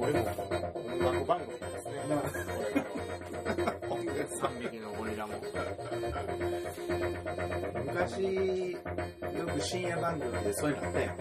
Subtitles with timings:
[0.00, 0.26] 俺も
[0.74, 1.92] 音楽番組ですね。
[3.88, 5.34] これが3匹のゴリラも。
[7.86, 8.78] 昔、よ
[9.46, 11.16] く深夜番組でそういうのあったやん。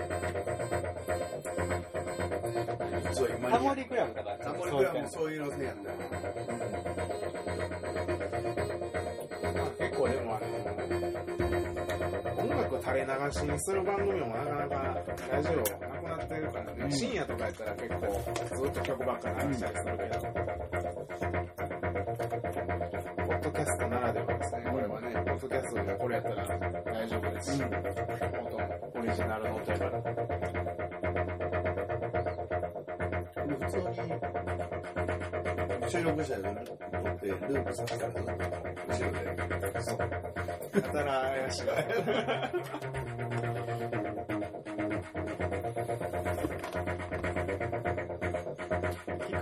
[3.13, 5.95] そう、今タモリクラブとかタモリクラブもそういう路線やったよ。
[9.55, 10.47] まあ結構でもあの、
[12.39, 14.75] 音楽垂れ流しにする番組もなかなか
[15.31, 15.90] ラジオ
[16.31, 17.99] ってるから、深夜とかやったら結構
[18.55, 20.19] ずっと曲ばっか流したりするけど、
[23.27, 26.47] ポッドキャストならではですね、これはね、ポッドキャストでこれやったら
[26.85, 27.79] 大丈夫ですし、音も
[28.95, 29.91] オリジナルの音やから。
[33.51, 33.83] 普通に
[35.89, 38.19] 収録したら持ってループさせたら後
[39.03, 39.17] ろで。
[39.81, 39.97] そう。
[40.75, 41.63] やたら怪しい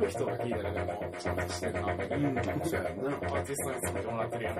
[0.02, 0.06] わ。
[0.06, 1.36] 聞く人が聞いたらでも、ちゃん。
[1.36, 1.80] としてるな。
[1.82, 3.10] うん、そうやな。
[3.10, 4.56] アーティストに作ってもらってるやん。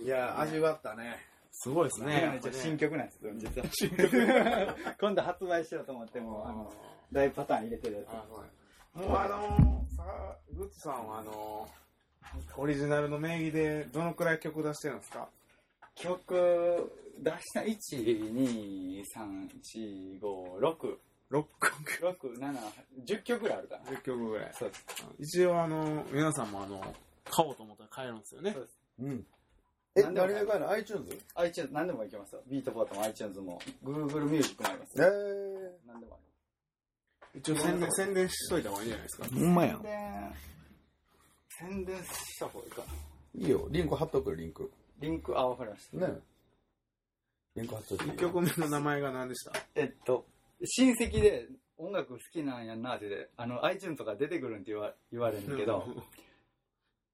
[0.00, 1.16] いや、味わったね。
[1.50, 2.28] すごいですね。
[2.32, 3.06] めっちゃ新曲なん。
[3.08, 3.66] ですよ、実は。
[3.72, 4.08] 新曲。
[5.00, 6.72] 今度発売しようと思っても、あの、
[7.12, 8.12] 大パターン入れてるやつ。
[8.94, 10.02] もうあのさ
[10.52, 11.06] グッチさん。
[11.06, 11.68] はあの
[12.56, 15.28] オリジナルの名義でどのくらい曲出してるんですか？
[15.94, 20.96] 曲、出した、1、2、3、4、5、6、
[21.30, 22.56] 6曲6、7、
[23.04, 23.84] 10曲ぐらいあるかな。
[23.90, 24.84] 10曲ぐらいそうです。
[25.18, 26.94] 一応あの皆さんもあの
[27.24, 28.78] 買おうと思ったら買えるんですよねそうです。
[29.00, 29.26] うん。
[29.96, 31.18] え、誰が買えるの ?iTunes?
[31.34, 32.42] iTunes、何でもいけますよ。
[32.46, 35.08] ビートポートも iTunes も、Google ミュージックもありますえよ。
[35.10, 35.70] ー。
[35.88, 39.82] 何でもあ一応宣伝宣伝しといた方がいいんじゃないですかほんまやりま
[40.36, 40.47] す。
[41.58, 42.84] 宣伝、した方がいいかな。
[43.34, 43.66] いいよ。
[43.70, 44.70] リンク貼っとくよ、リンク。
[45.00, 45.96] リンク、あ、わかりました。
[45.96, 46.20] ね。
[47.56, 48.14] リンク貼っといていいよ。
[48.14, 50.26] 1曲目の名前が何でしたえっと、
[50.64, 55.84] 親戚で音楽好きなんやなって、あの、iTunes とか出てくるんって言わ言われるんだけど、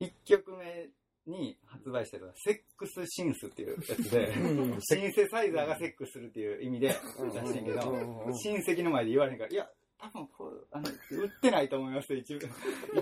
[0.00, 0.90] 1曲目
[1.26, 9.68] に発売したのが、セックスシンスっていうやつで、うんシンセサイザーがセックスするっていう意味で出してんけど、親戚の前で言われへんから、いや、
[9.98, 12.46] 多分こう、あの、売ってないと思いますよ、一部。
[12.46, 12.50] い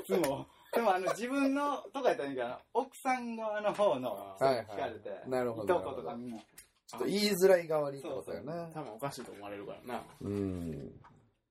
[0.06, 0.47] つも。
[0.75, 6.38] でも、あの、自分の、とかやったらいいから、奥さん側の方の、はいはい聞かれて、なるほどいとことかみんな。
[6.38, 8.69] ちょっと言いづらい代わりってことやな。
[8.75, 10.93] 多分おかしいと思われるからなうん。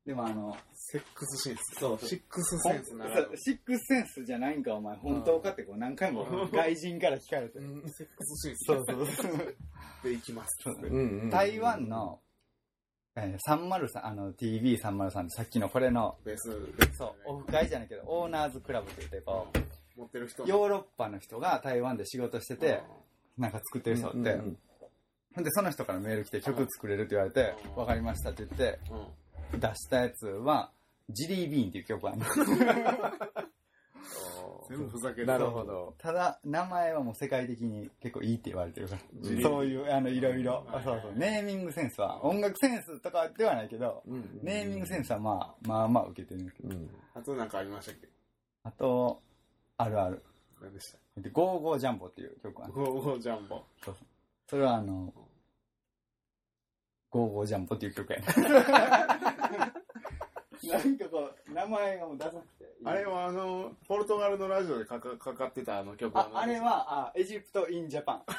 [0.05, 7.59] でも、あの、セックスシンスそうそうシックスセンスなシックスセンスじゃないんか、お前、本当かってこう何回も外人から聞かれて。
[7.59, 9.55] セックスシンスそうそう。
[10.03, 11.29] でいきますうんうん。
[11.29, 12.19] 台湾の、
[13.15, 16.49] えー、303、あの、TV303 ってさっきのこれの、ベース
[16.97, 22.81] そう、オフ会じゃないけど、オーナーズクラブって言って、こう、持ってる人ヨーロッパの人が台湾で仕事してて、
[23.37, 24.57] なんか作ってる人って、うんうん
[25.37, 27.75] で、その人からメール来て曲作れるって言われてう、ん。
[27.77, 28.79] わかりましたって言って、
[29.57, 30.71] 出したやつは、
[31.09, 32.25] ジリービーンっていう曲あるの。
[34.77, 35.95] 全部ふざけてなるほど。
[35.97, 39.01] ただ、名前はもう世界的に結構いいって言われてるから。
[39.41, 40.63] そういう、あの、いろいろ。
[40.67, 41.13] はいそうそう。
[41.15, 46.75] ネーミングセンスは、音楽センスとかではないけど、うんネーミングセンスはまあ、まあまあ受けてるんですけど。
[46.75, 46.89] うん。
[47.13, 48.07] あとなんかありましたっけ？
[48.63, 49.21] あと、
[49.77, 50.23] あるある。
[50.61, 52.73] 何でしたで、ゴーゴージャンボっていう曲がある。
[52.73, 53.63] ゴーゴージャンボ
[54.47, 55.13] それはあの、
[57.09, 58.25] ゴーゴージャンボっていう曲やね。
[60.69, 62.71] なんかこう、名前がもうダサくて。
[62.83, 68.23] あれはあのポルトガルのラジオでかかかかってたあの曲あ、あれは、あ、エジプト・イン・ジャパン。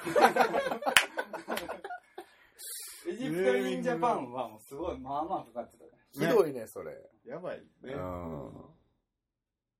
[3.08, 5.90] エジプト・イン・ジャパンはもうすごい、まあまあかかってたね。
[6.12, 6.96] ひどいね、それ。
[7.24, 8.50] やばいねうん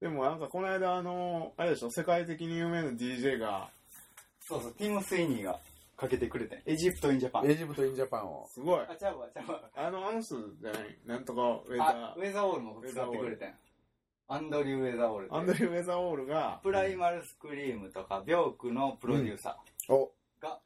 [0.01, 1.91] でもなんかこの間あのあれでしょ？
[1.91, 3.71] 世界的に有名な DJ が
[4.41, 5.61] そうそう、ティム・スイニーが
[6.03, 7.47] かけてくれてんエジプト・イン・ジャパン。
[7.51, 8.49] エジプト・イン・ジャパンを。
[8.53, 9.71] すごいあ、ちゃうわ、ちゃうわ。
[9.77, 10.99] あのあの人じゃない？
[11.07, 13.55] なんとかウェザあ、ウェザーオールも使ってくれてん。
[14.29, 19.59] アンドリュー・ウェザーオールアンドリュー・ウェザーオールがプライマル・スクリームとか、ビョークのプロデューサ
[19.89, 20.59] お、ーが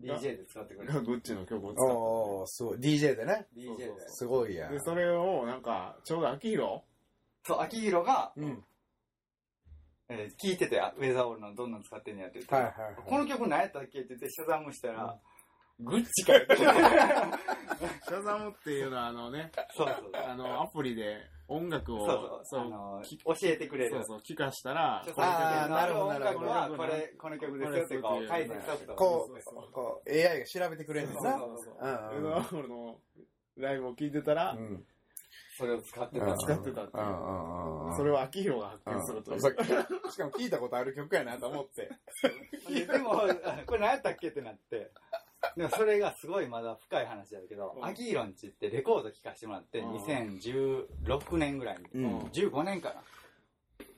[0.00, 2.78] DJ で使ってくれてがグッチの曲を使っおー、すごい。
[2.78, 3.46] DJ でね。
[3.54, 4.08] DJ で。
[4.08, 4.72] すごいやた。
[4.72, 6.80] でそれをなんかちょうど秋広
[7.46, 8.64] そう、秋広が、うん。
[10.10, 12.94] えー聞いてて、あウェザーオールのどんなん使ってんねやって言って、はいはいはい。
[13.06, 15.16] この曲何やったっけって言って、シャザムしたら、
[15.78, 16.40] グッチかよ。
[16.42, 16.56] って。
[16.56, 20.10] シャザムっていうのはあのね、そうそう。
[20.14, 21.18] あの、アプリで
[21.48, 22.60] 音楽を、そうそう。
[22.60, 23.90] あの、教えてくれる。
[23.90, 25.24] そうそう、聞かしたら、そうそう。
[25.24, 26.06] あーなるほど。
[26.08, 31.38] 音楽はこれ、この曲ですよってこう、解説ソフトこそうそうう、こう、AI が調べてくれるんだな。
[31.38, 31.86] そうそうう。
[31.86, 32.24] ん。
[32.26, 32.96] うん俺の
[33.56, 34.84] ライブを聞いてたら、うん
[35.60, 36.34] それを使ってたう。
[36.34, 36.38] ん。
[36.38, 36.92] 使ってたって
[37.96, 41.90] それを秋広が発見するとしかも聞いたことある曲やなと思って。
[42.72, 43.20] ででも、
[43.66, 44.90] これ何やったっけってなって。
[45.56, 47.84] でもそれがすごいまだ深い話だけど、うん。
[47.84, 49.96] アキーロンチってレコード聴かせてもらって、うん。
[49.96, 52.18] 2016年ぐらいに、うん。
[52.20, 53.02] 15年かな。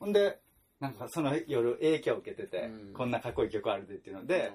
[0.01, 0.41] ほんで、
[0.81, 2.93] なんかその夜影響を受けてて、うん。
[2.93, 4.53] こんなかっこいい曲あるでっていうので、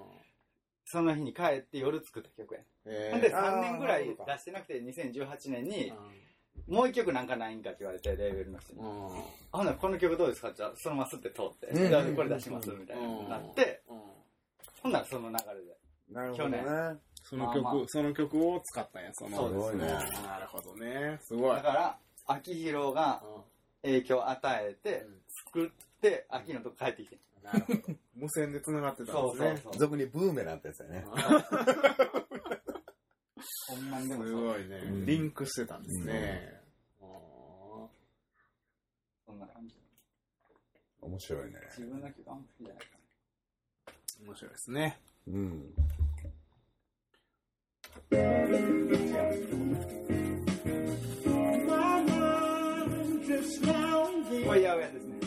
[0.84, 2.62] その日に帰って夜作った曲や。
[2.86, 5.94] えほんであー3年ぐらい出してなくて、2018年に、
[6.68, 8.80] もう一曲なんかないんかって言われて、レーベルの人に。
[8.80, 13.98] うんあ、ほんならこの曲どうですかってそのまますって通って、うんじゃあこれ出しますみたいな、なって、うん
[14.84, 15.78] ほんならその流れで。
[16.12, 16.64] なるほどね。
[17.24, 19.38] その曲、まあまあその曲を使ったんや、その。
[19.38, 19.88] そうですね
[20.24, 21.20] なるほどね。
[21.22, 21.56] すごい。
[21.56, 21.98] だから、
[22.28, 23.22] 秋広が
[23.82, 25.06] 影響を与えて、
[25.46, 25.70] 作っ
[26.02, 27.18] て、秋のとこ帰ってきて。
[27.44, 27.80] なるほど。
[28.16, 29.62] 無線で繋がってたんですね。
[29.64, 29.78] そう。
[29.78, 31.06] 俗にブーメランってやつだよね。
[33.70, 35.06] ほんまにですもすそうごいねうん。
[35.06, 36.54] リンクしてたんですね。
[36.54, 36.57] あそ
[39.38, 39.76] んな感じ。
[41.02, 41.60] 面白いね。
[41.78, 45.00] 自分の曲あんま好きじゃないかー面白いですね。
[45.28, 45.74] うん。
[53.62, 53.78] な。
[54.48, 55.18] これ、八百屋ですね。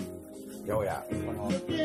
[0.67, 1.05] やおや。
[1.09, 1.85] この、これ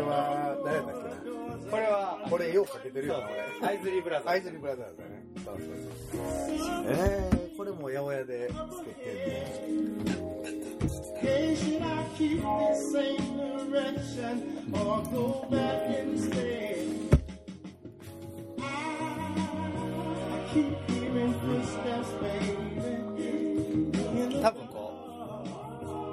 [0.00, 3.28] は、誰だっけこれは、なこれ、ようかけてるよな、
[3.60, 3.68] 俺。
[3.68, 4.30] アイズリーブラザーズ。
[4.30, 5.24] アイズリーブラザーズだね。
[5.44, 6.84] そうそうそう。
[6.86, 10.43] えー、これも八百屋で作ってんね。
[10.84, 10.90] 多
[24.50, 24.92] 分こ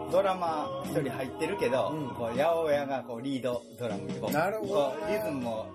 [0.08, 4.74] うドラマ一人入ってるけど、こう八百屋がこうリードドラムで,なるほど。
[4.74, 5.66] こうリズムも。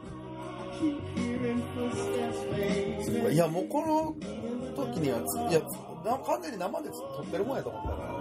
[3.31, 4.15] いやもうこの
[4.75, 8.16] 時にはいやかなり生で撮ってるもんやと思ったから。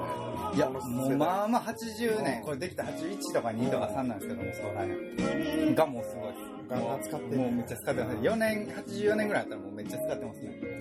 [0.56, 6.56] いや、もう代まあまあ80年、これできた81とか2とか3なんですけども、そこら辺がもうすごいです。
[6.69, 8.18] ガンガン使ってるもうめっちゃ使ってます。
[8.18, 10.75] 4年、84年ぐらいあったらもうめっちゃ使ってますね。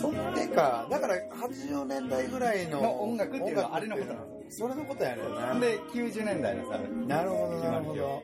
[0.00, 5.58] それか、だから80年代ぐらいのの音楽っていうのはあれのことなんですそれのことやねんな。
[5.58, 6.78] で、90年代のさ、
[7.08, 8.22] なるほど、なるほど。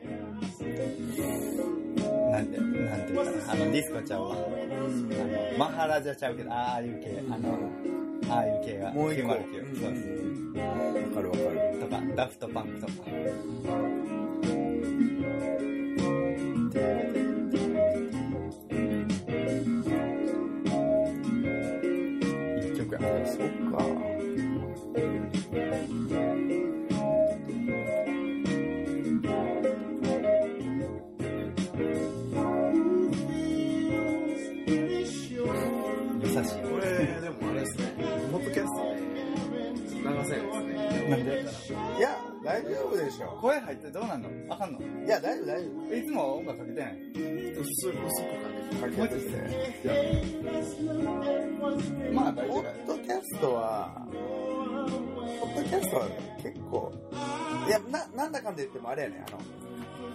[2.31, 4.35] なんて、なんていうかな、あの、ディスコちゃうわ。
[4.35, 7.98] あの、マハラジャちゃうけど、ああいう系、あの、
[8.29, 9.29] ああいう系が、もう一個。
[9.29, 9.81] 909。
[9.81, 10.07] そうです。
[10.57, 11.79] わかるわかる。
[11.79, 12.93] とか、ダフトパンクとか。
[42.49, 43.37] 大丈夫でしょ。
[43.39, 44.29] 声入ってどうなんの？
[44.49, 44.79] あかんの？
[44.79, 46.93] いや、大丈夫、大丈いつも音楽かけてない？
[47.53, 48.29] 薄く薄く
[48.81, 49.01] かけて。
[49.03, 49.05] 夫。
[49.05, 49.37] かけてて。
[52.11, 56.07] まあ大ポッドキャストは、ポッドキャストは
[56.41, 56.91] 結構、
[57.67, 59.37] いや、な、なんだかんだ言ってもあれやね、あの、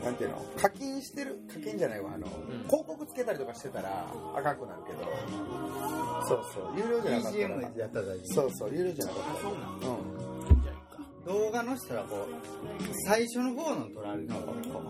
[0.05, 2.27] なんていうの、課金してる、課金じゃないわ、あの、
[2.67, 5.05] 広告つけたりとかしてたら、あかんくなるけど、
[6.27, 8.27] そうそう、有料じゃなかったやったら大丈夫。
[8.35, 10.04] そうそう、有料じゃなかったら、うん。
[11.27, 14.83] 動画の人らこう、最初の方の撮られるのがこ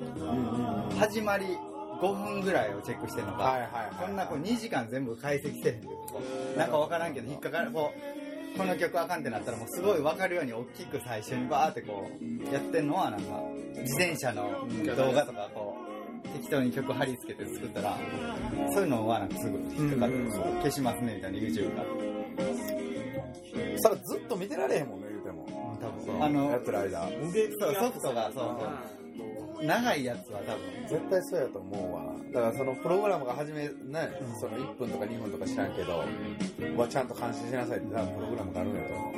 [0.92, 1.46] う、始まり
[2.00, 4.06] 5分ぐらいをチェックしてるのか、はいはいはい。
[4.06, 5.92] こんなこう2時間全部解析してへんけど、
[6.56, 7.92] なんかわからんけど引っかかる、こ
[8.54, 13.40] う、この曲あかんってなったらもうすごいわかるように大きく最初にバーってこう、やってんのはなんか、
[13.76, 15.76] 自転車の動画とかこ
[16.24, 17.96] う、適当に曲貼り付けて作ったら、
[18.72, 20.32] そういうのはなんかすぐ引っかかって、うん
[20.64, 21.84] 消しますねみたいな YouTube が。
[23.76, 25.03] それずっと見てられへんもんね。
[25.84, 26.24] 多分。
[26.24, 27.00] あのやってる間。
[27.00, 28.44] そうソフトがそう
[29.54, 30.88] そう長いやつは多分。
[30.88, 31.94] 絶対そうやと思う。
[31.94, 32.14] わ。
[32.32, 33.70] だからそのプログラムが始め、ね、
[34.40, 36.04] その1分とか2分とか知らんけど、
[36.76, 39.14] はちゃんと監視しなさいって多分プログラムがあるんやと思う。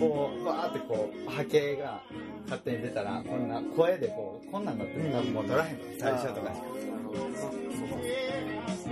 [0.00, 2.02] こうバーってこう波形が
[2.44, 5.80] 勝手に出たらこんな声でこうこんなんなってる多分もう撮らへんの。
[5.98, 6.54] 最初とか。
[6.54, 6.70] しか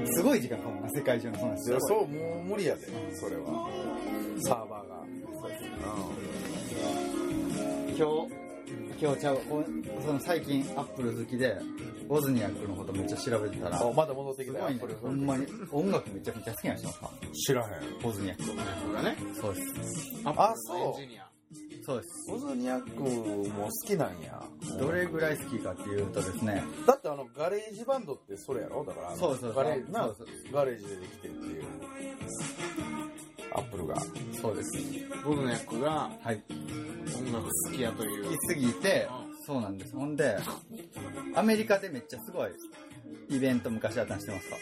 [0.07, 3.69] すごい時間かもな世界中のそんなんいや、そう、もう無理やで、それは。
[4.41, 4.99] サーバーが。
[7.99, 8.31] 今日
[9.03, 9.41] 今日ちゃう、
[10.05, 11.59] その最近アップル好きで、
[12.09, 17.11] ウォズニアックのことめっちゃ調べてたら、おまだ戻ってきすごいね、ほんまに音楽めちゃめちゃ好きな人か？
[17.33, 17.71] 知らへん。
[17.71, 18.45] ウォズニアック。
[18.53, 19.67] 僕がね、そうです。
[20.25, 21.29] アあップルのエンジニア。
[21.85, 22.33] そうです。
[22.33, 24.45] ウォズニアックも好きなんや。
[24.79, 28.85] どれぐらい好きかっていうとですね、だってあの、 GarageBand ってそれやろ？
[28.85, 31.65] だからあの、そうそうそうガレージ、なそうそうガレージでできてるっていう。
[33.53, 33.97] アップルが。
[34.41, 34.71] そうです。
[35.25, 36.43] ボズニャックがはい。
[37.17, 38.25] 音楽好きやという。
[38.25, 39.09] 好きすぎて、
[39.47, 39.95] そうなんです。
[39.97, 40.37] ほんで、
[41.35, 42.51] アメリカでめっちゃすごい
[43.31, 44.57] イベント昔あったの知ってますか？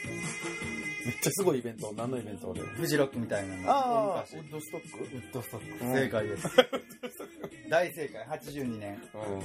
[1.06, 1.92] めっちゃすごいイベント。
[1.96, 4.98] 何のイベントでフジロックみたいなのがああ、昔ウッドストック？
[4.98, 5.84] ウッドストック。
[5.84, 6.48] うん正解です。
[7.68, 8.94] 大正解、82年。
[8.94, 9.40] う好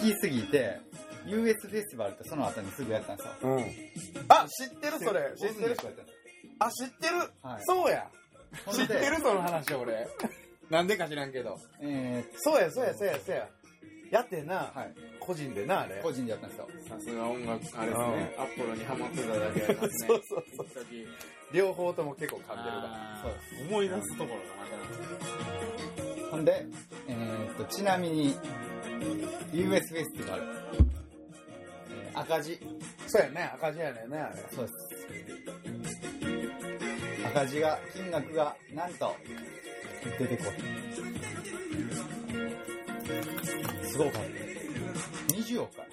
[0.00, 0.78] きすぎて、
[1.26, 3.50] US フェスティバルってその後にすぐやったんですよ。
[3.50, 3.56] ん。
[3.56, 3.64] うん。
[4.28, 5.32] あ、知ってるそれ。
[5.36, 5.76] 知ってる
[6.58, 8.08] あ、知ってるはいそうや。
[8.72, 10.08] 知ってるその話俺。
[10.70, 11.58] なんでか知らんけど。
[11.80, 13.48] えそうや、そうや、そうや、そうや。
[14.10, 14.78] やってんなー、。
[14.78, 14.94] はい。
[15.20, 16.00] 個人でな、あれ。
[16.02, 16.68] 個人でやったんですよ。
[16.88, 18.34] さすが音楽、あれですね。
[18.38, 20.08] アップルにハマってただけありますね。
[20.08, 20.44] そうそう
[20.74, 20.86] そう。
[21.52, 23.20] 両方とも結構噛んでるから。
[23.22, 24.66] そうです思い出すところがま
[26.24, 26.30] た。
[26.30, 26.66] ほんで、
[27.08, 28.36] えー、っと、ちなみに、
[29.52, 30.42] US フェスティバル、
[31.90, 32.58] えー赤字、
[33.06, 34.36] そうやね、赤字やねんね、あれ。
[34.50, 35.65] そうです。
[37.36, 39.14] 赤字が、金額が、なんと、
[40.18, 40.46] 出てこい。
[43.86, 44.18] すごかった。
[45.34, 45.84] 20億か。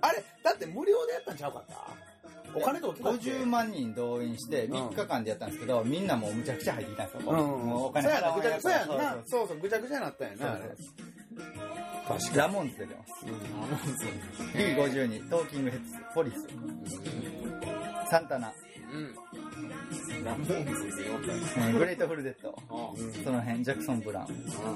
[0.00, 1.86] あれ、だって無料でやったんちゃうかった？
[2.56, 7.30] お金とかかって50万人動員して、3日間でやったんですけど、みんなもうむちゃくちゃ入ってきたんですよ。
[7.30, 7.36] うん。
[7.68, 9.18] もうお金そうやな、ぐちゃぐちゃやな。
[9.24, 10.58] そうそう、ぐちゃぐちゃになったんやな。
[12.08, 13.12] 確かラモンズ出てます。
[14.56, 16.48] B52、トーキングヘッズ、ポリス、
[18.10, 18.52] サンタナ、
[18.92, 19.14] うん。
[20.24, 21.38] ラモーンズって言おったよ。
[21.56, 22.92] えーグレートフルデッド、あ
[23.24, 24.26] その辺、ジャクソン・ブラウン。
[24.64, 24.68] あ。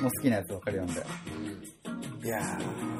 [0.00, 0.92] もう好きなやつ分かるよんで。
[2.24, 2.92] いやー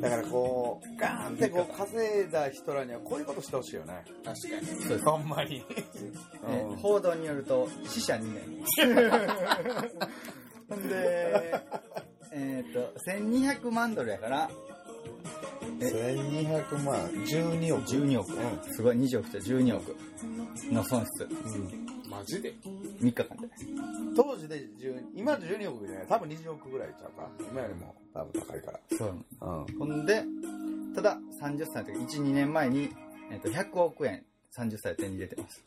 [0.00, 4.04] だからこう、ガーンってこう稼いだ人らにはこういうことしてほしいよね。
[4.24, 4.66] 確かに。
[4.82, 5.04] そうです。
[5.04, 5.64] ほんまに。
[6.48, 8.40] えー報道によると、死者2名。
[10.68, 11.62] ほんで、
[12.32, 14.50] えっ、と、1200万ドルやから、
[15.55, 17.84] え1200万、12億。
[17.88, 18.74] 12億。
[18.74, 19.96] すごい、20億と12億
[20.72, 21.28] の損失。
[22.08, 22.54] マジで
[23.00, 23.48] ？3日間で。
[24.16, 27.28] 当時で10、今12億じゃない、多分20億ぐらいちゃうか。
[27.50, 29.14] 今よりも多分高いかそう。
[29.40, 29.48] ら。
[29.48, 29.78] うん。
[29.78, 30.24] ほんで、
[30.94, 32.90] ただ、30歳の時、1、2年前に、
[33.30, 34.24] えっ、と、100億円、
[34.56, 35.62] 30歳で手に入れてます。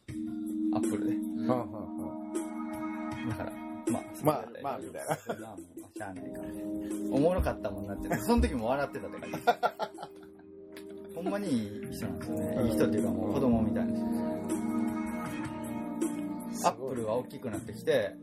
[0.73, 1.13] アップルで。
[1.13, 3.29] うんうんうん。
[3.29, 3.51] だから、
[3.91, 5.55] まあ、まあまあみたいな
[5.95, 6.47] しゃあないから。
[7.11, 9.37] おもろかったもんなって、その時も笑ってたって感じ。
[11.15, 12.69] ほんまにいい人なんですよね。
[12.69, 14.29] いい人っていうかもう子供みたいな人
[16.65, 18.15] アップルは大きくなってきて、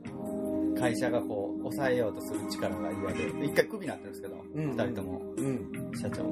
[0.79, 5.71] 会社がこう、抑えようとする力が嫌で、一回クビになってるんですけど、二、うん人とも、うん。
[5.99, 6.23] 社長。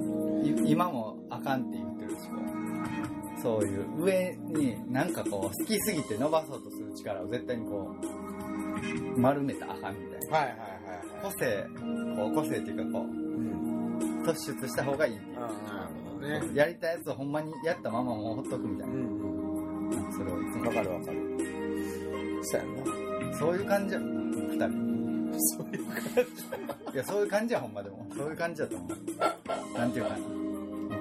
[0.43, 2.37] い今もあかんって言ってるし、こ
[3.39, 7.95] う、そういう上になんかこう、好きすぎて伸ばそうとする力を絶対にこ
[9.17, 10.37] う、丸めたらあかんみたいな。
[10.37, 10.74] はいはいはい
[11.25, 11.37] 個はい。
[11.39, 11.69] 性、
[12.17, 14.21] こう、個性っていうかこうん。
[14.23, 15.15] う、突出した方がいい。
[15.17, 15.55] なる
[16.15, 16.41] ほどね。
[16.55, 18.95] やりたいやつをほんまにやったままもうほっとくみたいな。
[18.95, 20.13] うん。
[20.13, 21.19] それをいつもわかるわかる。
[22.43, 23.39] そうやんな。
[23.39, 24.95] そういう感じや、二人。
[25.57, 25.97] そういう感
[26.95, 28.07] いや、そういう感じや、ほんまでも。
[28.17, 29.79] そういう感じだと思う。
[29.79, 30.17] なんていうかな。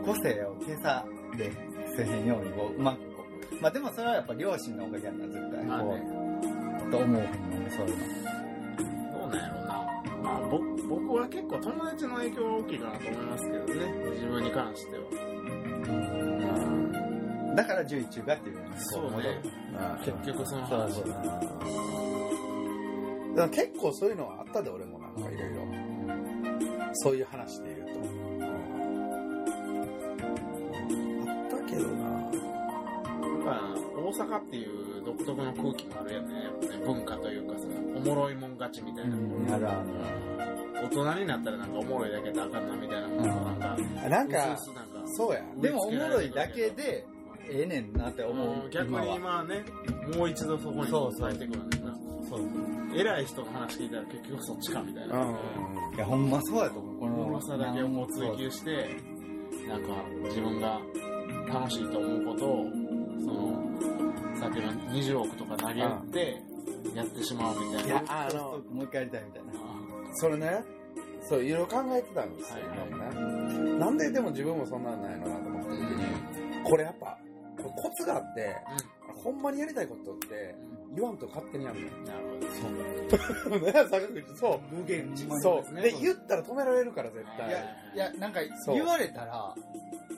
[0.05, 1.05] 個性を消さ
[1.37, 1.51] れ
[1.95, 3.61] せへんように、こう、うまくこう。
[3.61, 5.59] まあでもそれはやっぱ両親のおかげやんな、絶対。
[5.59, 6.01] こまあね。
[6.87, 8.42] う、と思うほんまに、そういうの。
[10.87, 13.73] 僕は結構友達の影響が大きいかなと思いますけどね。
[14.13, 15.03] 自分に関しては。
[17.55, 18.63] だから11中がっていうね。
[18.77, 19.41] そうね。
[20.03, 20.11] じ。
[20.11, 21.05] 結局その話そう。
[23.35, 25.65] だ結構そういうのはあったで、俺もなんかいろいろ。
[26.93, 27.82] そういう話で言う
[34.13, 36.43] 阪っていう独特の空気もあるよね。
[36.43, 39.15] やっぱね文化というかさ、おもろいもん勝ちみたいな。
[39.15, 39.89] うん、あるある。
[40.83, 44.57] 大人になったらなんかおもろいだけであかんなみたいなもなんか、なんなんか
[45.15, 45.41] そうや。
[45.57, 47.05] でもおもろいだけで、
[47.49, 48.69] ええねんなって思う。
[48.69, 49.63] 逆に今はまあね、
[50.15, 51.93] もう一度そこに伝えてくるんな。
[52.29, 52.41] そう
[52.95, 55.17] 偉い人の話聞いたら結局そっちかみたいな。
[55.19, 55.95] うん。
[55.95, 56.99] いや、ほんまそうやと思う。
[56.99, 58.95] こおのもろさだけをもう追求して、
[59.67, 59.87] なんか
[60.25, 60.79] 自分が
[61.51, 62.65] 楽しいと思うことを、
[63.19, 63.62] その、
[64.53, 66.41] さっきの20億とか投げ打って、
[66.93, 67.85] やってしまうみたいな。
[67.85, 69.51] いや、あの、もう一回やりたいみたいな。
[70.13, 70.63] それね、
[71.27, 73.79] そう、いろいろ考えてたんですよ、はい今もね。
[73.79, 77.17] なんででも自分もそんなんないのなと思った時に、これやっぱ、
[77.57, 78.55] コツがあって、
[79.23, 80.55] ほんまにやりたいことって、
[80.95, 81.91] 言わんと勝手にやるのよ。
[82.05, 82.19] なる
[83.49, 83.65] ほど。
[83.65, 84.75] ね坂口、そう。
[84.75, 85.75] 無限自慢そう。
[85.75, 87.49] で、ね言ったら止められるから、絶対。
[87.49, 87.59] いや、
[87.95, 89.55] いや、なんかそう言われたら、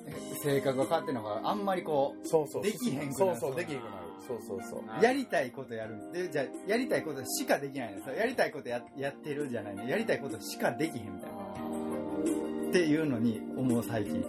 [0.07, 2.63] え性格が変わってるのがあんまりこそうそう。
[2.63, 4.04] できへんくなるそうそう、できへんくなる。
[4.27, 4.83] そうそうそう。
[4.99, 6.11] う、やりたいことやる。
[6.11, 8.15] で、じゃあやりたいことしかできないんですよ。
[8.15, 9.87] やりたいことややってるじゃないの。
[9.87, 12.69] やりたいことしかできへんみたいな。
[12.69, 14.23] っていうのに思う最近。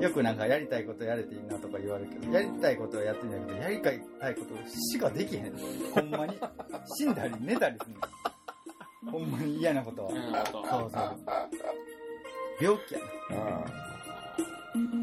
[0.00, 4.00] よくなんかやりたいことやれていいなとか言われるけど、やりたいことはやってんだけど、やりたい
[4.34, 5.56] ことしかできへん。
[5.94, 6.38] ほんまに。
[6.96, 9.12] 死んだり寝たりするの。
[9.12, 10.10] ほんまに嫌なことは。
[10.10, 11.18] そうそう。
[12.60, 13.00] 病気や
[13.30, 13.89] な。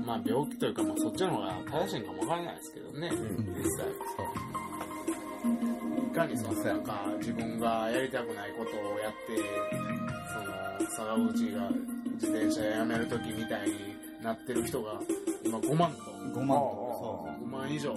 [0.06, 3.88] まあ病気というか、まあそっちの方が正しいんかもわからないですけどね、実際。
[5.98, 9.38] いかにそのなんか自分がやりたくないことをやって、
[10.34, 11.70] その坂口が
[12.16, 15.00] 自転車やめるときみたいになってる人が
[15.46, 15.98] 今5万と、
[16.40, 16.88] 5万と。
[17.26, 17.96] か、5万以上、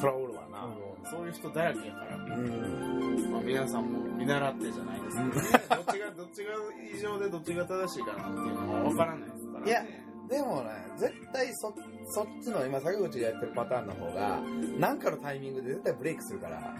[0.00, 0.68] そらおるわな。
[1.10, 1.26] そう。
[1.26, 3.32] いう人だらけやから、うん。
[3.32, 5.32] まあ皆さんも見習ってじゃないですけどね、
[5.70, 6.50] どっちが、どっちが
[6.94, 10.09] 異常でどっちが正しいかなっていうのはわからないですからね。
[10.30, 11.74] でもね、絶対そ、
[12.06, 14.40] そっちの今、坂口がやってるパターンの方が、
[14.78, 16.76] なんかのタイミングで絶対ブレイクするから。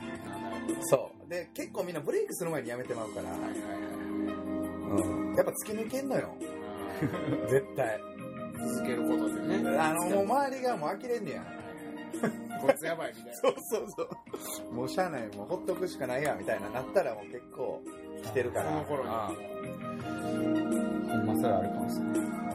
[0.82, 1.28] そう。
[1.28, 3.36] で、結構みんなブレイクする前にやめてまうから、う
[5.32, 5.34] ん。
[5.34, 6.28] やっぱ突き抜けんのよ。
[7.50, 8.00] 絶対。
[8.60, 9.68] 続けることでね。
[9.78, 11.42] あの、もう周りがもう呆れんねや。
[12.60, 13.34] こいつやばいみたいな。
[13.40, 14.02] そうそうそ
[14.70, 14.72] う。
[14.72, 17.82] もうしゃあない、もうほっとくしかないや、みたいななったらもう結構
[18.22, 18.66] 来てるから。
[18.66, 19.10] その頃に。
[19.10, 19.16] ほ
[21.16, 22.14] んまそれあるかもしれな
[22.46, 22.49] い。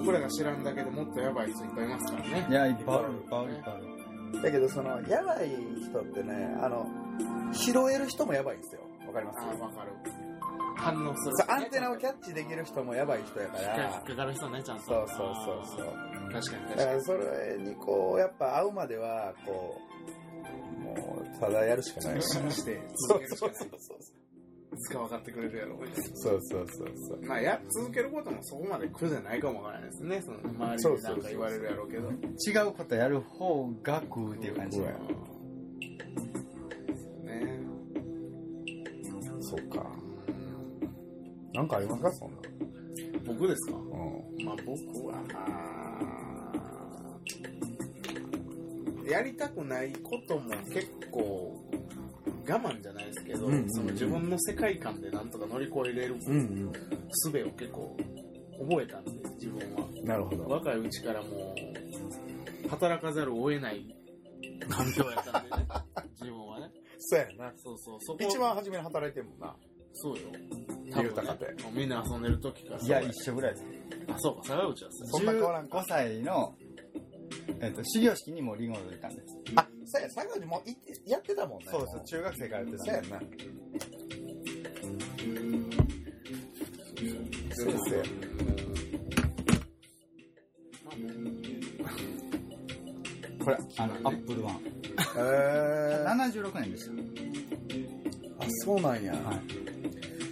[0.00, 2.46] 僕らが知らんだけでもっとやばい人いっぱいいますからね。
[2.48, 4.42] いや、いっぱいある、いっぱいある、いっぱいある。
[4.42, 5.48] だけど、その、やばい
[5.82, 6.86] 人ってね、あの、
[7.52, 8.80] 拾える人もやばいんですよ。
[9.06, 9.38] わかります？
[9.40, 9.90] ああ、わかる。
[10.76, 14.14] 反応する、そう、アンテナをキャッチできる人もやばい人やか引っらか。
[14.16, 14.84] かる人ね、ちゃんと。
[14.84, 15.86] そうそうそうそう。
[16.28, 16.32] う。
[16.32, 16.76] 確かに確だかに。
[16.76, 19.78] からそれにこう、やっぱ会うまでは、こ
[20.78, 22.22] う、もう、ただやるしかない。
[22.22, 23.20] 信じてそう。
[23.26, 23.98] そうそうそう。
[24.72, 25.78] いつか分かってくれるやろう。
[26.14, 27.22] そうそうそうそう。
[27.26, 30.22] まあ、や、続けることもそこまで苦じゃないかもわからないですね。
[30.22, 32.08] その周りになんか言われるやろうけど。
[32.10, 32.14] 違
[32.68, 34.78] うことやる方が食うっていう感じ。
[34.78, 34.92] 食うや
[37.34, 37.60] ね
[39.40, 39.84] そうか。
[41.52, 42.36] なんかありますかそんな。
[43.26, 43.76] 僕ですか？
[43.76, 44.44] うん。
[44.44, 45.14] まあ僕は、
[49.10, 51.60] やりたくないことも結構
[52.26, 56.16] 我慢じゃないですけど、うんうんうんその自分の世界観でなんとか乗り越えれる。
[56.20, 56.30] 術
[57.44, 57.96] を結構
[58.60, 59.86] 覚えたんで、自分は。
[60.04, 60.48] なるほど。
[60.48, 61.54] 若いうちからも
[62.66, 63.96] う、働かざるを得ない
[64.68, 65.66] 環境やったんでね、
[66.20, 66.70] 自分はね。
[66.98, 67.52] そうやな。
[67.56, 69.56] そうそう、そこ一番初めに働いてんもんな。
[69.94, 70.28] そうよ。
[70.84, 72.80] 豊かでもうみんな遊んでる時から。
[72.80, 73.64] いや、一緒ぐらいです。
[74.08, 76.54] あ、そうか、坂口はそんな変わらんか15歳の、
[77.60, 79.36] えっと、始業式にもリンゴでいたんです。
[79.56, 80.74] あ、そうや、坂口もい
[81.06, 81.66] やってたもんね。
[81.70, 83.20] そうそう、中学生からやってたやな。
[87.54, 88.04] そうそうや。
[93.44, 94.60] これ、あの、アップルワン。
[95.16, 96.92] えー、76年でした。
[98.44, 99.12] あ、そうなんや。
[99.12, 99.40] はい。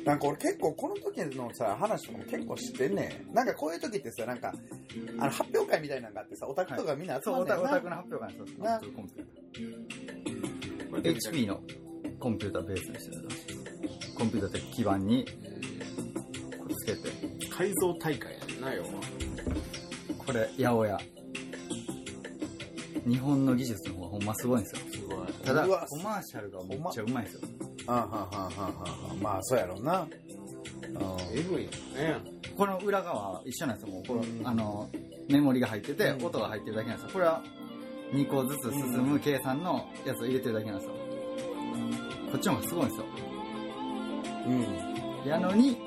[0.05, 3.35] なんか俺結構この時のさ、話とかも結構知ってんねん。
[3.35, 4.55] なんかこういう時ってさ、なんか、
[5.19, 7.57] あの、発表会みたいなのがあってさ、オタクとかみんな集そう、オまんねんな。
[7.57, 8.59] タオタクの発表会です。
[8.59, 8.81] なア
[11.03, 11.61] HP の
[12.19, 13.29] コンピューターベースにしてる
[14.17, 15.25] コンピューター的基板に
[16.59, 18.85] これつけて、改造大会やんなよ。
[20.19, 20.99] これ、八百屋。
[23.07, 24.81] 日本の技術の方がほんますごいんですよ。
[24.93, 25.27] すごい。
[25.45, 27.41] ただ、コマーシャルがめっちゃうまいんですよ。
[27.87, 30.07] あはんはんはんはまあ、そうやろうな。
[31.33, 32.17] えぐいよね。
[32.57, 33.95] この裏側は一緒なんですよ。
[33.95, 34.91] もうこの、うんあの、
[35.29, 37.13] メモリが入ってて、うん音が入ってるだけなんですよ。
[37.13, 37.43] これは
[38.13, 40.95] 2個ずつ進む計算のやつを入れてるだけなんですよ。
[42.33, 43.07] こっちの方がすごいんですよ。
[44.47, 45.29] うん。
[45.29, 45.79] やのに、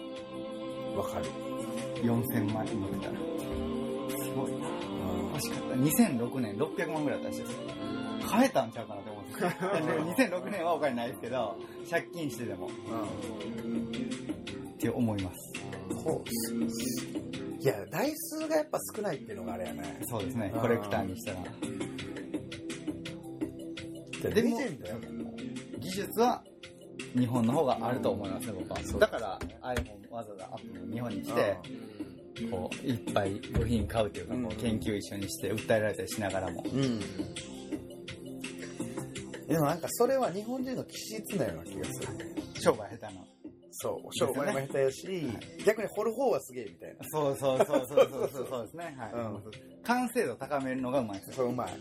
[0.96, 1.26] わかる。
[2.04, 3.18] 4000万円乗ってたら。
[4.18, 4.68] すごいな。
[5.32, 5.76] 欲しかった。
[5.76, 7.82] 2006年600万ぐらいだったらしいです。
[8.28, 9.50] 買えたんちゃうかなと思うんですよ。
[10.16, 11.58] で2006年はお金ないですけど、
[11.90, 12.70] 借金してでも、っ
[14.78, 15.38] て思います。
[16.04, 17.31] こう。
[17.62, 20.00] いや、台数がやっぱ少ないっていうのがあれやね。
[20.10, 21.38] そうですねコレクターにしたら。
[24.24, 24.60] レでも
[25.80, 26.44] 技術は
[27.16, 29.00] 日本の方があると思いますね、僕は。
[29.00, 31.58] だから iPhone わざわざアップル日本に来て、
[32.50, 36.64] こう、いっぱい部品買うっていうか、研究一緒にして訴えられたりしながらも。
[36.66, 36.70] う。
[36.76, 37.00] うん。
[39.48, 42.08] でもなんかそれは日本人の気質なような気がする。
[42.60, 43.22] 商売下手な。
[43.82, 45.28] そう、商売も下手やし、
[45.66, 47.10] 逆に掘る方はすげえみたいな。
[47.10, 48.96] そうそうそうそうそうそうそうですね。
[48.98, 49.14] はい。
[49.14, 49.42] うん
[49.84, 51.74] 完成度高めるのがうまいですそう、うまい。
[51.74, 51.80] う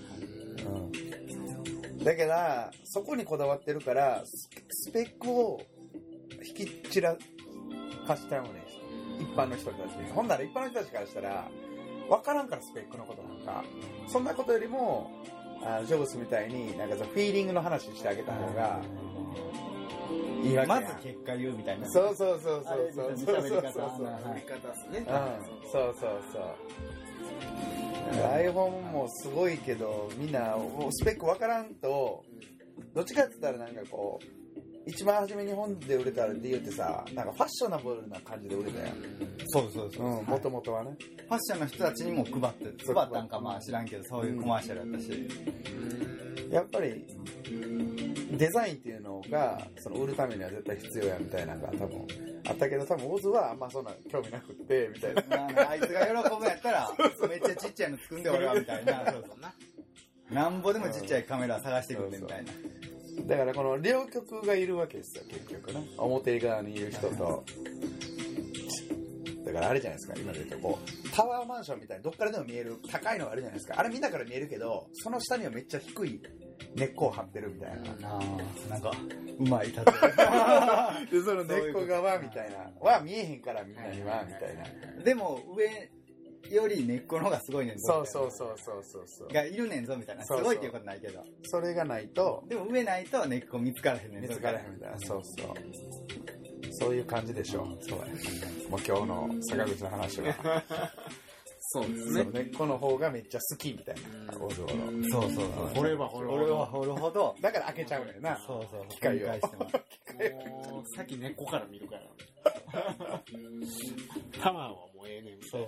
[1.98, 1.98] ん。
[2.02, 5.60] だから、そこにこだわってるから、ススペックを
[6.42, 7.16] 引き散ら
[8.06, 8.50] かしちゃうね。
[9.20, 10.10] 一般の人たちに。
[10.12, 11.50] ほんなら一般の人たちからしたら、
[12.08, 13.62] わからんからスペックのことなんか。
[14.08, 15.10] そんなことよりも、
[15.62, 18.80] あジョブスみたいになんかそのフィーリングの話してあげた方が
[20.42, 20.83] いいわけやん。
[20.83, 21.88] まず結果言うみたいな。
[21.90, 23.12] そうそうそうそうそう。
[23.16, 23.62] そうそうそう。
[23.62, 23.72] そう
[25.72, 26.42] そうそうそう。
[28.12, 30.57] iPhone もすごいけど、みんな
[30.90, 32.24] スペックわからんと、
[32.94, 34.26] どっちかって言ったらなんかこう、
[34.90, 38.96] 一番初め日本で売れた理由ってさ、なんかファッショナブルな感じで売れたやん。
[39.46, 40.07] そうそうそう。
[40.07, 40.96] うん、もともとはね。
[41.29, 45.29] ファッションの人たちにも配って、配ったんかまあ知らんけど、そういうコマーシャルやったし。
[46.50, 47.07] やっぱり、
[48.37, 52.07] デザインっていうのが、その売るためには絶対必要やみたいなのが多分
[52.48, 55.70] あったけど、多分オズはあんまそんな興味なくって、みたいな。
[55.70, 56.90] あいつが喜ぶやったら、
[57.29, 59.05] めっちゃちっちゃいの作んで俺はみたいな。
[59.12, 59.55] そうそうな。
[60.31, 62.53] なんぼでもちっちゃいカメラ探してくんでみたいな。
[63.27, 65.87] だからこの両極がいるわけですよ、結局ね。
[65.99, 67.44] 表側にいる人と。
[69.44, 73.75] だからあれじゃないですか、今で言うとこう、タワーマンションみたいにどっからでも見える高いのがあるじゃないですか。
[73.79, 76.20] あれみんなから見えるけど、その下にはめっちゃ低い
[76.75, 77.70] 根っこを張ってるみたい
[78.01, 78.16] な。
[78.16, 78.92] あーなんか、
[79.38, 79.81] うまい例え。
[81.11, 82.70] で、その根っこ側みたいな。
[82.81, 85.03] は見えへんからみんなには、みたいな。
[85.03, 85.90] でも上
[86.48, 87.87] より根っこの方がすごいねんぞ。
[87.92, 89.29] そうそうそうそうそうそう。
[89.29, 90.22] がいるねんぞみたいな。
[90.22, 91.24] すそうそうごいっていうことないけど。
[91.44, 94.29] それがないと、でも上ないと根っこ見つからへんねんぞ。
[94.29, 94.98] 見つからへんみたいな。
[95.00, 96.72] そうそう。
[96.72, 97.66] そういう感じでしょ。
[97.81, 98.07] そうや。
[98.68, 100.35] もう今日の坂口の話は。
[101.72, 102.31] そうですそねの。
[102.33, 103.94] 根っこの方がめっちゃ好きみたい
[104.26, 104.33] な。
[104.33, 104.68] そうそう
[105.09, 105.66] そう。
[105.74, 106.64] 掘れば掘るほ俺はど。
[106.66, 107.37] 掘るほど。
[107.40, 108.37] だから開けちゃうねんな。
[108.44, 108.88] そうそう。
[108.88, 109.76] 機械を返してます
[110.40, 112.03] もう、さっき根っこから見るから。
[114.42, 115.60] タワーはもうええねんみたい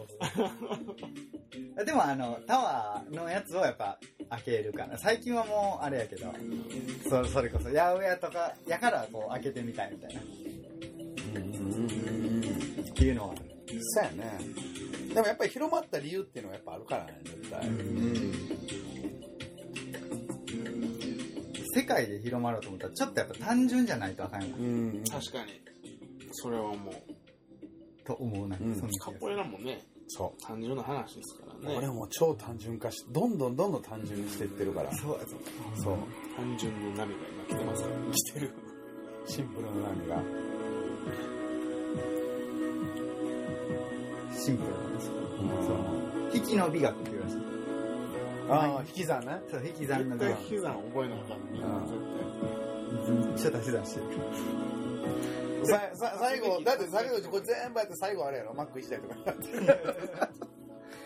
[1.76, 1.84] な。
[1.84, 4.98] でもあの、タワーのやつをやっぱ開けるから。
[4.98, 6.32] 最近はもうあれやけど、
[7.08, 10.20] そそれこそ八百屋とかやからこう開けてみたいみたいな。
[10.20, 10.24] っ
[12.94, 13.34] ていうのは。
[13.80, 14.38] そうやね。
[15.14, 17.62] でもやっぱり広まった理由っていうのはやっぱあるからね、絶対。
[21.74, 25.04] 世界で広まろうと思ったらちょっとやっぱ単純じゃないとあかんよなうん。
[25.10, 25.62] 確かに。
[26.32, 26.94] それはもう、
[28.04, 28.56] と思うな。
[28.60, 31.76] うんそんな気がするカッポエラもね、そ単純な話ですからう。
[31.76, 31.92] 俺ね。
[31.92, 34.92] も超単純化し、どんどんどんどん単純にしていってるから。
[34.96, 35.36] そうやぞ。
[35.82, 35.96] そう。
[36.36, 37.06] 単純の涙に
[37.38, 38.12] なってますからね。
[38.14, 38.50] してる。
[39.26, 40.22] シンプルな波が？
[44.36, 45.12] シンプルなんですよ。
[45.14, 45.76] うんそう。
[46.36, 47.36] 引きの美学って言うらしい。
[48.50, 49.40] ああ、引き算ね。
[49.48, 50.52] そう、引き算の絶対美学。
[50.54, 51.60] 引き算覚えなあかんね。
[51.60, 54.06] うんちょっと足し算してる。
[55.66, 59.14] ささ最後、だって坂口これ全部やって最後あれやろ、マック1台とか。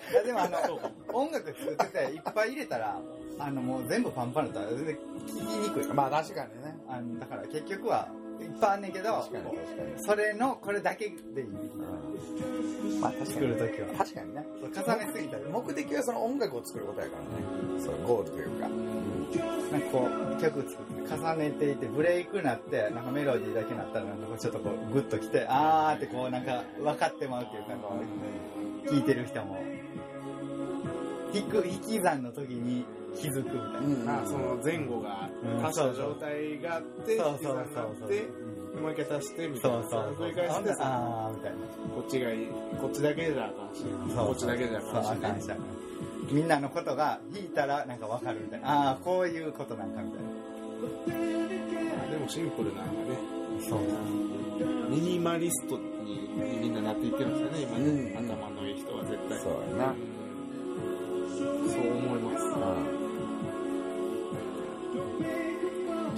[0.09, 0.81] いやでもあの、
[1.13, 3.01] 音楽作ってていっぱい入れたら、
[3.39, 5.93] あのもう全部パンパンだったら全然聞きにくい。
[5.93, 6.77] まあ確かにね。
[6.89, 8.09] あのだから結局は
[8.45, 10.05] いっぱいあんねんけど、確かに確かに。
[10.05, 11.47] それのこれだけでいい。
[11.47, 13.33] うんまあ確かに。
[13.33, 13.89] 作るときは。
[13.99, 14.47] 確かにね。
[14.63, 15.45] 重ねすぎたり。
[15.45, 17.29] 目的はその音楽を作ることやからね。
[17.85, 18.69] そう、ゴールというか。
[19.73, 27.95] なんかこう、曲作って重ねていて、ブレイクなって、なんかメロディーだけなったら、なんかちょっとこう、グッときて、あーってこう、なんか分かってまうっていうか、こ
[28.87, 29.59] う、聞いてる人も、
[31.33, 33.79] 引く、引き算の時に気づくみたいな。
[33.81, 38.81] うんまあ、その前後がうん足した状態があって、そうそうそうそう。
[38.81, 39.83] もう一回足してみたいな。
[39.83, 41.57] そうそう繰り返してさ、みたいな。
[41.95, 42.47] こっちがいい、
[42.81, 43.83] こっちだけじゃあかんし、
[44.15, 45.01] そうこっちだけじゃあか
[45.33, 45.51] んし
[46.31, 48.89] みんなのことが弾いたらなんかわかるみたいな。
[48.89, 50.23] ああ、こういうことなんかみたい
[51.97, 52.99] まあでもシンプルなんだね。
[53.61, 53.69] な。
[53.69, 53.81] そう。
[54.91, 56.29] ミニマリストに
[56.61, 57.85] みんななっていってるんですよね、今ね。
[57.87, 59.39] うん頭のいい人は絶対。
[59.39, 59.95] そうやな。
[61.39, 62.39] そう思いま
[63.01, 63.06] す。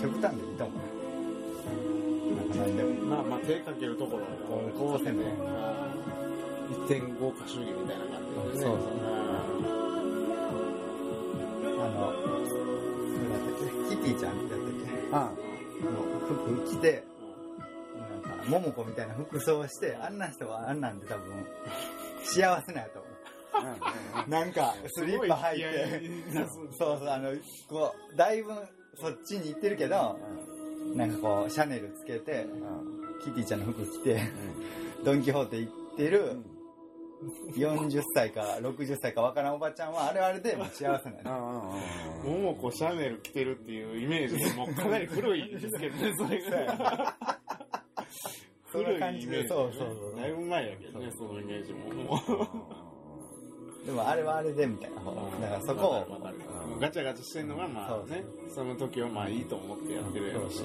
[0.00, 0.78] 極端でいいと思う。
[2.56, 2.68] なん。
[3.08, 8.20] まあまあ手かけるところこうこうせんで1.5か主義みたいな感
[8.52, 8.64] じでね。
[8.64, 8.78] そうそう
[11.80, 12.12] あの、
[13.88, 14.88] キティちゃんってやったっけ？
[15.12, 15.30] あの
[16.26, 17.04] 服着て、
[17.96, 21.46] なんか、モモコみたいな服装して、あんな人はあんなんで多分、
[22.24, 23.08] 幸せなんやと思
[24.26, 24.30] う。
[24.30, 26.40] なんか、スリッパ履いて、そ
[26.94, 27.30] うそう、あの、
[27.68, 28.52] こう、だいぶ
[29.00, 30.18] そっちに行ってるけど、
[30.94, 32.46] なんかこう、シャネルつけて、
[33.24, 34.20] キティちゃんの服着て、
[35.04, 36.36] ドンキホーテ行ってる、
[37.56, 41.30] 40歳か60歳かわからんおばちゃんは、あれはあれで幸せなんや。
[42.24, 47.16] ももこシャネル着てるっていうイメージがもうかなり古いですけどね、 それが。
[48.70, 50.20] そんな感じで、古いイメージそうそうそう。
[50.20, 51.94] だいぶ前やけどね、そのイメージも。
[51.94, 52.87] もう
[53.86, 54.96] でもあれはあれでみたいな。
[54.96, 56.36] だからそこをわかるわかる
[56.80, 60.62] ガチャガチャしてんのが、まあね、その時はまあいいと思ってやってるやろうし。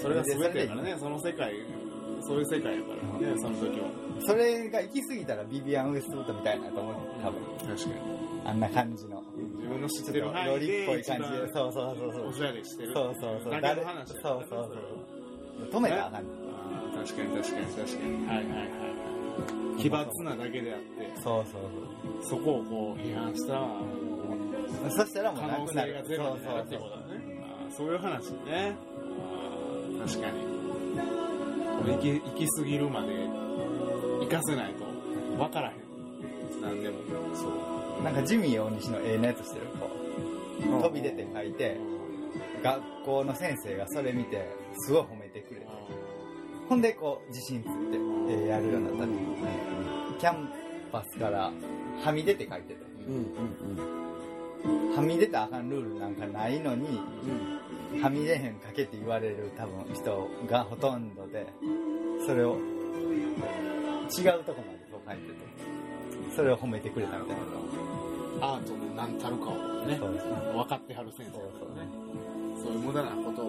[0.00, 1.54] それが全てやからね、その世界、
[2.20, 3.88] そういう世界やからね、その時は。
[4.26, 6.94] それが行き過ぎたらビビアン・ウエストウッドみたいなと思う。
[7.22, 7.40] 多分。
[7.76, 7.94] 確かに。
[8.44, 9.22] あんな感じの。
[9.56, 11.38] 自分の知ってる範囲ロリっぽでい感じで。
[11.52, 12.32] そうそうそうそうお。
[12.32, 12.92] しゃれしてる。
[12.92, 13.60] そうそうそう。
[13.60, 14.68] だけの話そうやそうそう。
[15.72, 16.24] 止めたらあかん
[17.04, 18.26] 確かに確かに確かに。
[18.26, 19.17] はいはいはいはい。
[19.78, 21.62] 奇抜なだけであって、そうそう
[22.22, 23.60] そこをこう批判したら、
[24.90, 25.06] そう。
[25.06, 26.02] そしたらもう可能性が。
[26.02, 27.38] ゼロになるってことだね。
[27.76, 28.76] そういう話ね。
[30.06, 30.58] 確かに。
[31.86, 33.14] 行き行き過ぎるまで
[34.20, 34.84] 行かせないと
[35.36, 35.76] 分からへん。
[36.60, 36.96] なんでも。
[37.34, 37.46] そ
[38.00, 38.02] う。
[38.02, 39.66] なんかジミー大西の絵のやつしてる。
[39.78, 39.88] こ
[40.78, 41.76] う飛び出て書いて、
[42.64, 44.44] 学校の先生がそれ見て、
[44.78, 45.67] すごい褒めてくれて。
[46.68, 47.98] ほんで、こう、自信ついて、
[48.30, 49.18] えーやるようになったんで
[50.18, 50.48] キャン
[50.92, 51.50] パスから、
[52.04, 52.80] はみ出て書いてて。
[53.08, 53.18] うんう
[53.94, 53.98] ん
[54.94, 57.00] はみ出たらあかんルールなんかないのに、
[57.94, 58.02] うん。
[58.02, 61.46] はみ出へんかけって言われる多分人がほとんどで、
[62.26, 62.56] それを
[64.10, 65.34] 違うとこまでそう書いてて、
[66.34, 67.44] それを褒めてくれたみたいな。
[68.40, 70.32] アートの何たるかをね、そうですね。
[70.54, 71.90] 分かってはる先生だからね。
[72.60, 73.42] そういう無駄なこと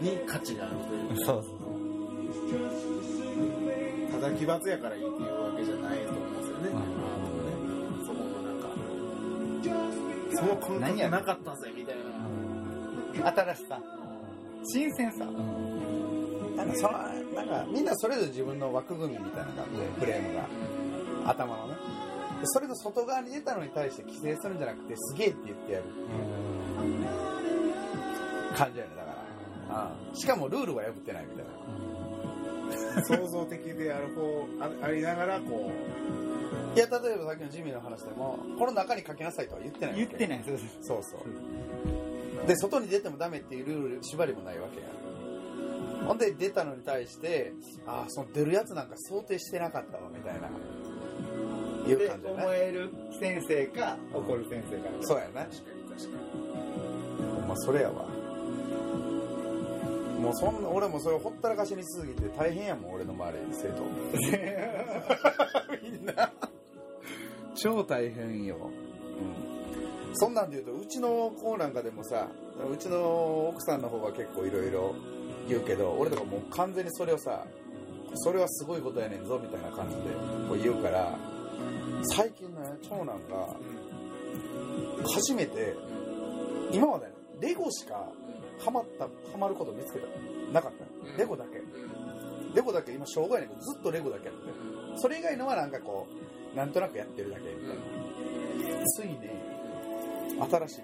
[0.00, 1.26] に価値があるというか。
[1.26, 1.57] そうそう
[2.28, 6.68] ただ奇抜やからいいっていうわけじゃないと思うんですよね。
[6.68, 7.52] うんアートもね。
[8.04, 8.68] そこのなんか、
[10.34, 13.32] その感覚なかったぜみたいな。
[13.32, 13.80] 新しさ、
[14.64, 15.24] 新鮮さ。
[15.24, 16.92] なんかその、
[17.34, 20.48] なんかみんなそれぞれ自分の枠組みみたいなのがあって、フレームが。
[21.30, 21.74] 頭のね。
[22.40, 25.84] でそれの外側に出たのに対して規制するんじゃなくて、すげえって言ってやる
[28.56, 29.12] 感じやね、だから。
[29.12, 29.28] うん
[30.14, 31.50] しかもルールは破ってないみたいな。
[33.06, 35.70] 創造的である方、あありながら、こ
[36.74, 40.44] いや、例えばさっきのジミーの話でも、この中に書きなさいとは言ってないわけ言ってない。
[40.46, 41.16] そうそうそうそ
[42.44, 42.46] う。
[42.46, 44.86] で、外に出てもダメっていうルール、縛りもないわけや。
[46.06, 47.52] ほんで、出たのに対して、
[47.86, 50.48] ああ、その出るやつなんか想定してなかったわ、みたいな。
[51.88, 54.88] いうで感じ思える先生か、怒る先生か。
[55.02, 55.42] そうやな。
[55.42, 56.18] う、確かに確か
[57.40, 58.17] ほんま、それやわ。
[60.18, 63.82] もうそんな、俺もそれほったらかしにしすぎて大変やもん、俺の周り、生徒。
[65.82, 66.32] みんな。
[67.54, 68.56] 超大変よ。
[68.56, 70.14] うん。
[70.14, 72.28] そんなんで言うと、うちの子なんかでもさ、
[72.72, 74.94] うちの奥さんの方が結構いろいろ
[75.48, 77.44] 言うけど、俺とかもう完全にそれをさ、
[78.14, 80.02] それはすごいことやねんぞ、みたいな感じで
[80.48, 81.16] こう言うから、
[82.14, 82.54] 最近ね、
[82.88, 83.56] 長男が、
[85.14, 85.74] 初めて、
[86.72, 87.06] 今まで
[87.40, 88.08] レゴしか
[88.58, 90.06] ハマった、ハマること見つけた。
[90.52, 91.16] なかったの。
[91.16, 91.62] レゴだけ。
[92.54, 94.40] レゴだけ、今、障害やねんけど、ずっとレゴだけやって。
[94.96, 96.06] それ以外のはなんかこ
[96.54, 98.84] う、なんとなくやってるだけみたいな。
[98.86, 99.18] ついに、
[100.50, 100.82] 新しい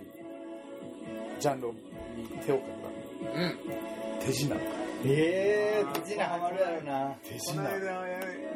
[1.41, 1.75] ジャンルに
[2.45, 3.41] 手をかけた。
[3.41, 3.59] うん。
[4.21, 4.57] 手品。
[5.07, 7.15] ええー、手品ハマるやろな。
[7.23, 8.07] 手この間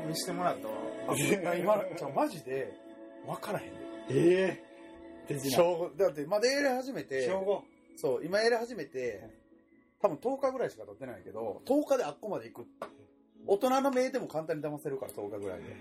[0.07, 0.75] 見してもらったわ。
[1.09, 2.73] あ今、じゃあマジで、
[3.27, 3.77] わからへんで。
[4.11, 4.63] え
[5.29, 5.57] えー、手品。
[5.57, 7.63] 小だって、まだやり始めて、小五。
[8.01, 9.29] そう、今やり始めて、
[10.01, 12.69] 多分10日ぐらいしか経ってないけど、10日であっこまで行く。
[13.47, 15.77] 大人の目でも簡単に騙せるから、10日ぐらいで。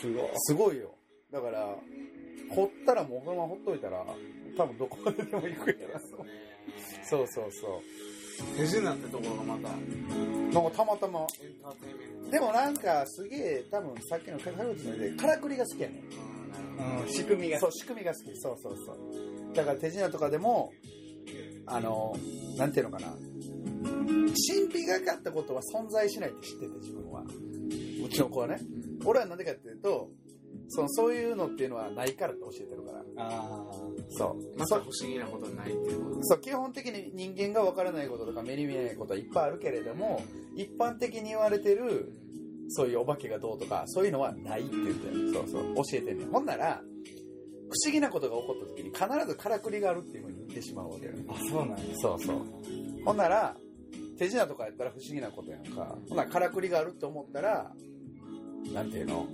[0.00, 0.28] すごい。
[0.36, 0.94] すごいよ。
[1.32, 1.74] だから、
[2.50, 4.04] ほったらもうこのままほっといたら、
[4.58, 6.00] 多分どこまででも行くやろ。
[7.08, 7.82] そうそうそ
[8.58, 9.68] 手品ってところがまた。
[9.70, 11.26] なんかたまたま。
[11.62, 12.30] ターテインメント。
[12.30, 17.02] でもなんかすげえ、多分さっきのカカロチので、からくりが好きやねん。
[17.02, 17.58] うん仕組みが。
[17.58, 18.36] そう、仕組みが好き。
[18.36, 19.54] そうそうそう。
[19.54, 20.72] だから手品とかでも、
[21.70, 22.16] あの、
[22.56, 23.08] なんていうのかな。
[23.08, 27.22] 神秘がかったことは存在しないって知ってて、自分は。
[27.22, 28.60] うちの子はね。
[29.04, 30.10] 俺はなんでかっていうと、
[30.68, 33.04] そのそういうのっていうのはないからって教えてるから。
[33.16, 33.66] あ
[34.10, 34.58] そう。
[34.58, 40.22] また不思議なことないっていうことそう、基本的に人間がわからないこととか目に見えないことはいっぱいあるけれども、
[40.56, 42.12] 一般的に言われてる、
[42.68, 45.32] そういうお化けがどうとか、そういうのはないって言ってる。
[45.32, 46.30] そうそう、教えてんねん。
[46.30, 46.97] ほんなら、不
[47.84, 51.12] 思議なことが起こった時に必ずからくりがあるっていうふうに言ってしまうわけよ。
[51.28, 51.34] あ。
[51.34, 51.76] あ、そうなんや。
[51.96, 52.42] そうそう。
[53.04, 53.56] ほんなら、
[54.18, 55.96] 手品とかやったら不思議なことやんか。
[56.08, 57.72] ほんならからくりがあるって思ったら、
[58.72, 59.26] なんていうの？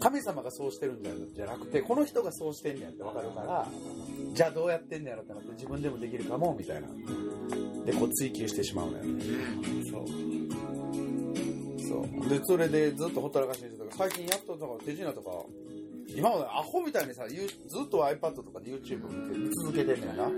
[0.00, 3.68] 神様がそうしてるんじゃじゃなくて、この人がそうしてんねやってわかるから、
[4.34, 6.88] じゃあどうやってんねやろってなって自分でもできるかも、みたいな。
[7.84, 9.24] で、こう追求してしまうのよね。
[9.90, 10.06] そう。
[11.88, 12.28] そう。
[12.28, 15.30] で、それでずっとほったらかしにしてたから、最近やっとだから手品とか、
[16.16, 17.54] 今までアホみたいにさ、ゆず
[17.86, 20.28] っと iPad とかで YouTube 見て見続けてんねんな。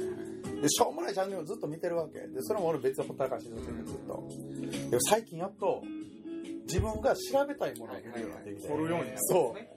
[0.60, 2.20] で、しょうもないチャンネルをずっと見てるわけ。
[2.20, 4.28] で、それも俺別にほったらかしにしてるずっと。
[4.90, 5.82] でも最近やっと、
[6.66, 8.68] 自分が調べたいものを見るようになってきて。
[8.68, 9.70] 掘るようにそね。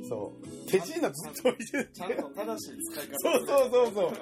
[0.00, 0.06] う。
[0.08, 0.70] そう。
[0.70, 1.90] 手品ずっと見てる。
[1.92, 3.18] ちゃんと正しい使い方。
[3.18, 4.12] そうそうそうそう。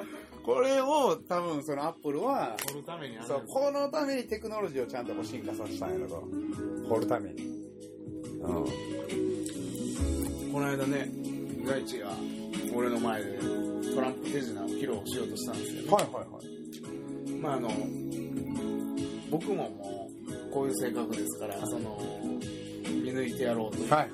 [0.44, 6.24] これを多分そのアップルは、掘るためにそうこのためにテクノロジーをちゃんと進化させたんやろと。
[6.88, 7.42] 掘るために。
[8.40, 8.99] うん。
[10.52, 11.08] この間ね、
[11.64, 12.10] 大地が
[12.74, 13.38] 俺の前で
[13.94, 17.40] トランプ手品を披露しようとしたんですけど、はいはいはい。
[17.40, 17.70] まああの、
[19.30, 22.00] 僕ももうこういう性格ですから、その、
[22.82, 23.90] 見抜いてやろうという。
[23.90, 24.10] はい。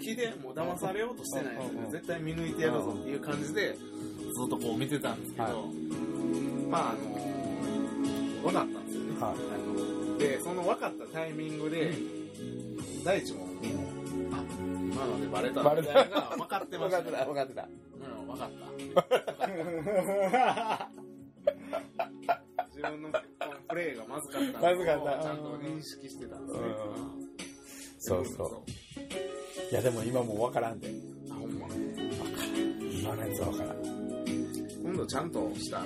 [0.00, 3.78] 気でもう騙されようとしてないのうんうんで、絶対見抜いてやろうぞっていう感じで、ず
[4.46, 5.52] っとこう見てたんですけど、はい。
[6.70, 7.00] まああの、
[8.42, 9.20] 分かったんですよね。
[9.20, 9.32] はい。
[9.32, 11.92] あので、その分かったタイミングで、
[13.04, 14.01] 大地も、あ、
[14.32, 15.92] 今のでバレたバレた
[16.36, 17.10] 分かってましたね。
[17.24, 17.62] 分かってた、分かってた。
[17.62, 17.66] う
[18.24, 18.66] ん、分かった。
[22.68, 23.10] 自分の
[23.68, 26.66] プレーがまずかったまずかったちゃんと認識してたんですね。
[26.66, 26.70] う
[27.18, 27.22] ん
[28.04, 28.70] そうそう。
[29.70, 30.88] いやでも今もう分からんで。
[31.30, 31.68] あ、ほんま。
[33.00, 33.76] 今のやつは分からん。
[34.82, 35.84] 今度ちゃんとした、あ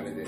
[0.00, 0.24] れで、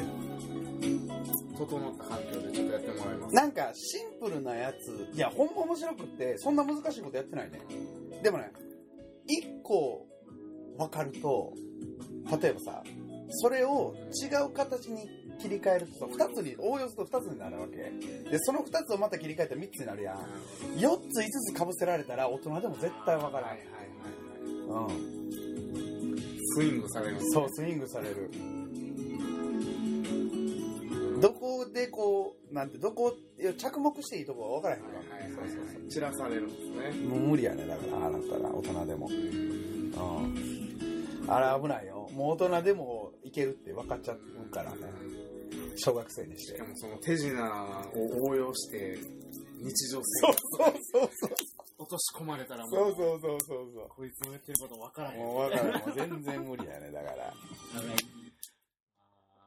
[1.57, 3.35] 整った環境でちょっとやってもらいます。
[3.35, 7.61] なんかシンプルなやつ、いやほんま面白くって、そんな難しいことやってないね。
[8.23, 8.53] でもね、
[9.27, 10.07] 一個
[10.79, 11.53] 分かると、
[12.41, 12.83] 例えばさ、
[13.29, 15.09] それを違う形に
[15.41, 17.77] 切り替えるとさ、二つに、応用すると二つになるわけ。
[18.31, 20.19] で、その二つをまた切り替えたら三つになるやん。
[20.79, 24.93] 四つ五つ被せられたら大人でも絶対分からはいはいはいはい。
[24.93, 24.97] ん。
[24.97, 25.15] うん。
[26.57, 27.17] スイングされる。
[27.21, 28.31] そう、スイングされる。
[31.25, 35.41] どこでこう、なんて、どこ、いや着目していいとこは分からへんかはいはいら。
[35.41, 35.89] はいはい。
[35.89, 37.07] 散らされるんですね。
[37.09, 39.09] もう無理やね、だから、ああなったら、大人でも。
[39.09, 40.35] うん。
[41.27, 42.11] あれ危ないよ。
[42.13, 44.77] もう大人でもいけるって分かっちゃうからね。
[45.77, 46.45] 小学生にし。
[46.45, 47.33] してかもその手品
[47.95, 48.99] を応用して、
[49.63, 51.31] 日常生そう活そうそうそう。
[51.79, 55.21] 落とし込まれたらもう、そうそうそうそうそこいつの言ってること分からへう。
[55.21, 55.23] ん。
[55.25, 55.73] もう分かる。
[55.73, 57.33] もう全然無理やね、だから。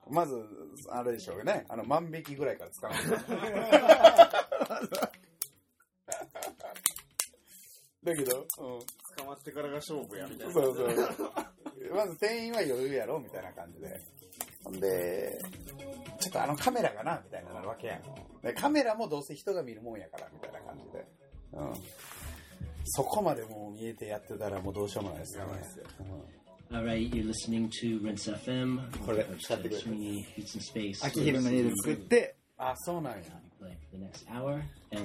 [0.10, 0.36] まず、
[0.90, 1.66] あれでしょうね。
[1.70, 2.92] あの、万引きぐらいから使う。
[8.04, 8.46] だけど、うん。
[9.18, 10.54] 捕まってからが勝負や、みたいな。
[10.54, 10.88] そうそう。
[11.94, 14.00] まず店員は余裕やろみたいな感じで。
[14.64, 15.40] ほんで、
[16.20, 18.04] ちょっとあのカメラがなみたいになるわけやん。
[18.42, 21.08] でカメラもどうせ人が見るもんやから、みたいな感じで。
[21.54, 21.74] うん。
[22.86, 25.62] そこまでもう見えてやってたらもうどうしようもないですよね。
[26.74, 28.80] All right, you're listening to Rinse FM.
[29.06, 29.88] これ、使ってくれる。
[31.02, 32.36] 秋広の家で作って。
[32.58, 33.20] あ、そうなんや。
[33.22, 35.02] ティ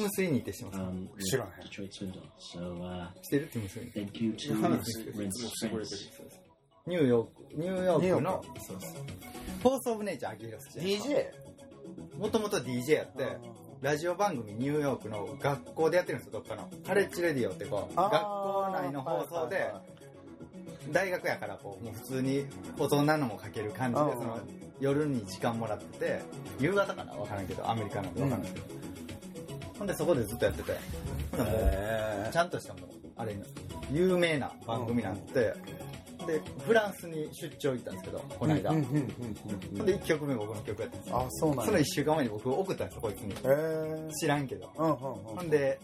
[0.00, 0.84] ム・スイニーってしますか？
[1.24, 1.48] 知らん。
[1.68, 1.78] して
[3.40, 3.90] るティム・スイニ。
[6.86, 7.30] ニューヨー
[8.16, 8.44] クの。
[9.62, 10.78] フォース・オブ・ネイチャー・アキヒロス。
[10.78, 11.26] DJ?
[12.18, 13.24] もともと DJ やって。
[13.80, 16.68] ラジオ番組ニューヨークの学校でやってるんですよ、どっかの。
[16.84, 19.72] カレッジレディオってこう、学校内の放送で、
[20.90, 22.44] 大学やからこう、もう普通に
[22.76, 24.18] 大人のも書ける感じで、うん。
[24.18, 24.40] その、
[24.80, 26.20] 夜に時間もらってて、
[26.58, 27.12] 夕方かな？
[27.12, 28.14] わからんけど、アメリカなん。
[28.14, 28.66] でわからんけど。
[29.78, 30.72] ほんでそこでずっとやってて、
[32.32, 33.36] ちゃんとしたもう、あれ、
[33.92, 35.54] 有名な番組なんて、
[36.28, 38.70] で、フランスに出張行ったんですけど、この間。
[38.70, 39.06] うんうんうんうん
[39.78, 41.18] ほんで1曲目僕の曲やったんですよ。
[41.18, 41.82] あ、そうなんそのや。
[41.82, 43.34] 1週間前に僕送ったんですよ、こいつに。
[44.20, 44.70] 知らんけど。
[44.76, 45.78] うんうんほんで、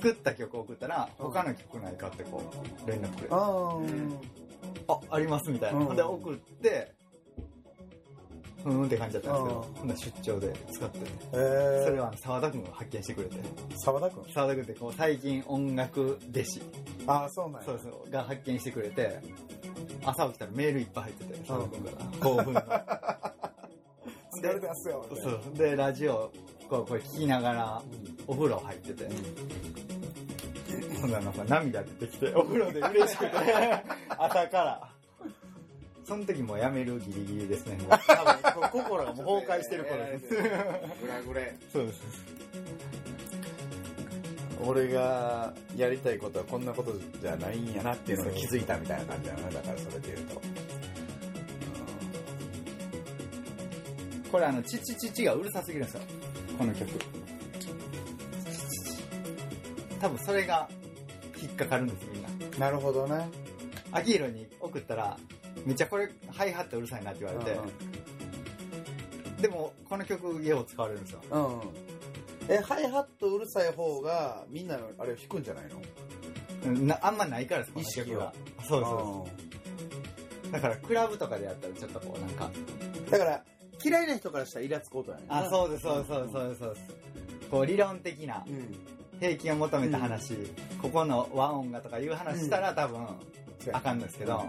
[0.00, 2.40] 作った曲を送ったら、他の曲ないかってこ
[2.86, 3.28] う、連絡くれて。
[3.30, 4.20] あ、うん。
[5.10, 5.94] ありますみたいな。
[5.94, 6.92] で送って、
[8.64, 9.74] ふーんって感じだったんですけど、うん。
[9.74, 11.84] ほんで出張で使って、へー。
[11.84, 13.36] それは沢田くんが発見してくれて、
[13.76, 16.62] 沢田くん沢田くんってこう最近音楽弟子、
[17.06, 17.66] あ、そうなんや。
[17.66, 19.20] そうそう、が発見してくれて、
[20.04, 22.60] 朝起きたらメールいっぱい入ってて、沢田くんから、興奮の。
[22.60, 25.06] 疲れてますよ。
[25.14, 25.40] そう。
[25.56, 26.32] で、ラジオ、
[26.68, 27.82] こう、これ聞きながら、
[28.26, 29.08] お風呂入ってて、
[31.00, 33.30] ほんならなんか涙出てきて、お風呂で嬉しくて、
[34.18, 34.97] 朝から。
[36.08, 37.76] その時もうやめるギリギリですね。
[37.76, 40.28] も う多分、こ心がもう崩壊してる頃です。
[40.28, 40.36] グ
[41.06, 41.54] ラグレ。
[41.70, 42.00] そうです。
[44.64, 49.54] 俺がやりたいことはこんなことじゃないんやなっていうのに気づいたみたいな感じだよね。
[49.54, 50.40] だからそれで言うと。
[54.32, 56.00] これあの、チチチチがうるさすぎるんですよ。
[56.56, 56.90] この曲。
[60.00, 60.68] 多分それが
[61.40, 62.58] 引っかかるんですよ、みんな。
[62.58, 63.28] なるほどね。
[63.92, 65.18] アキヒロに送ったら、
[65.64, 67.58] めっちゃこれ、ハイハットうるさいなって言われて、
[69.42, 71.20] でも、この曲、よう使われるんですよ。
[71.30, 71.60] うん。
[71.60, 71.68] うん。
[72.48, 75.80] え、ハイハットうるさい方がみんなあれを弾くんじゃないの？
[76.66, 78.32] うんなあんまないからです、この曲がは。
[78.66, 79.28] そうそ
[80.48, 80.50] う。
[80.52, 82.50] だから、クラブとかでやったら、ちょっとこう、なんか、
[83.10, 83.44] だから、
[83.84, 86.86] 嫌いな人からしたらイラつく音やねあ、そうです、そうです、そうです、そうです。
[87.50, 88.76] こう、理論的なうん。
[89.20, 90.34] 平均を求めた話、
[90.80, 93.06] ここの和音がとかいう話したら多分、
[93.72, 94.46] あかんですけど、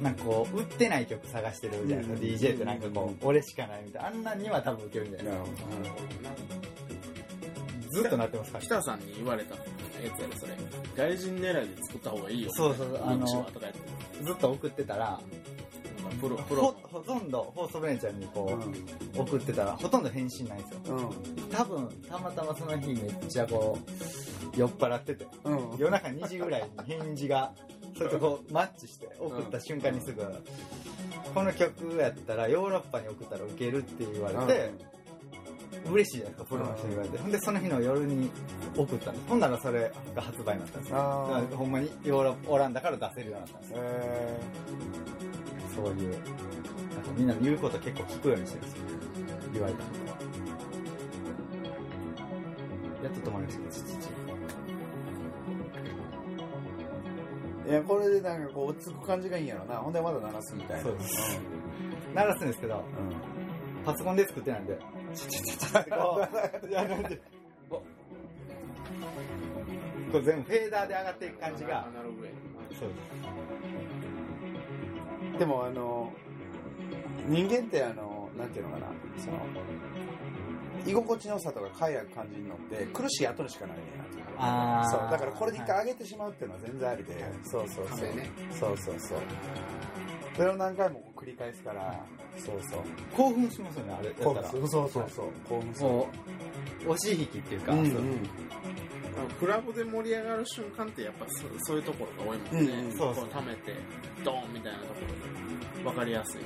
[0.00, 4.08] なんかこう、売ってない曲探してるじゃないですか、うん DJ ってなんかこう、俺しかないみたいな。
[4.08, 5.96] あんなには多分受けるんじゃないでなるほどなるほ
[7.90, 7.90] ど。
[7.90, 8.58] ずっとなってますか？
[8.58, 8.64] ら。
[8.64, 9.60] 北さんに言われたや
[10.16, 10.52] つやろ、それ。
[10.96, 12.50] 外人狙いで作った方がいいよ。
[12.52, 13.26] そうそうそうあの。
[13.26, 15.20] ずっと送ってたら、
[16.20, 16.76] プロ、プほロ。
[16.84, 18.58] ほとんど、フォーストブレンちゃんにこ
[19.16, 20.96] う、送ってたら、ほとんど返信ないんですよ。
[20.96, 23.76] うん多分、たまたまその日めっちゃこ
[24.56, 27.52] う、酔っ払ってて、うんうん夜中2時ぐらいに返事が、
[27.96, 30.22] それとこう、マッチして、送った瞬間にすぐ、
[31.34, 34.72] この曲やったらヨーロッパに送ったらウケるって言われて、
[35.90, 37.18] 嬉しいじゃないですか、プロの人に言われて。
[37.18, 38.30] ほんで、その日の夜に
[38.76, 39.28] 送ったんです。
[39.28, 40.96] ほんならそれが発売になったんですよ。
[40.98, 43.76] あーだからほんまにヨーロッパ、オランダから出せるようになったんですよ。
[43.80, 44.40] え
[45.74, 46.10] そういう。
[46.10, 46.24] なんか
[47.16, 48.86] みんな言うこと結構聞くようにしてるんですよ。
[49.52, 49.98] 言われたんで。
[53.02, 54.19] やっと止まりましたけど、
[57.70, 59.76] いやこれでなんかこう落ち着く感じがいいんやろな。
[59.76, 60.82] ほんでまだ鳴らすみたいな。
[60.82, 61.40] そうです。
[62.12, 62.82] 鳴らすんですけど、うん
[63.84, 64.78] パソコンで作ってないんで、
[65.14, 66.28] チチチチってこう、
[67.70, 67.82] こ
[70.10, 72.32] う、こう全部フェーダーで上がっていく感じがア、ナログや
[72.78, 72.94] そうで
[75.32, 75.38] す。
[75.38, 76.12] でもあの
[77.26, 79.38] 人間ってあのなんていうのかなその
[80.86, 83.86] 居心地の良さとか快楽感じるのって苦しい後にしかないねん
[84.38, 84.90] あー。
[84.90, 85.10] そう。
[85.10, 87.12] だからこれで一回上げてしまうっていうのは全然ありで、
[87.44, 88.76] そうそうそう、亀ねそう。
[88.76, 89.18] そうそう
[90.36, 92.00] それを何回も繰り返すから
[92.38, 92.80] そうそう。
[93.16, 94.08] 興奮しますよね、あれ。
[94.08, 94.48] やったら。
[94.48, 95.10] そうそうそう。
[95.14, 95.90] そう興奮する。
[96.90, 98.00] 押し引きっていうか、うんそう
[99.38, 102.72] クラブで盛り上がる瞬間ってやっぱそそういうところが多いもんね。
[102.72, 102.96] うんうん。
[102.96, 103.24] そうそう。
[103.26, 103.74] こ溜めて、
[104.24, 104.94] ドーンみたいなとこ
[105.74, 105.86] ろで。
[105.86, 106.40] わかりやすい。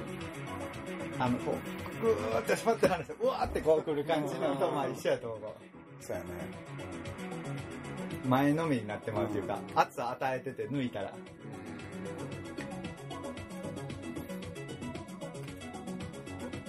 [1.19, 1.57] あの、こ
[2.01, 5.41] う、ぐーってしまって話して、うわーってこう来る感じのとまあ一緒やと思う。
[6.01, 6.29] そうやね
[8.29, 11.13] 前のめりになってまうというか、圧与えてて抜いたら。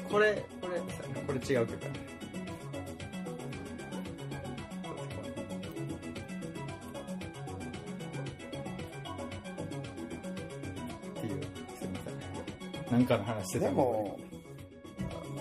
[0.10, 0.80] これ、これ、
[1.28, 2.05] これ違う曲だ
[12.98, 13.08] せん。
[13.08, 14.20] なんかの話してたでも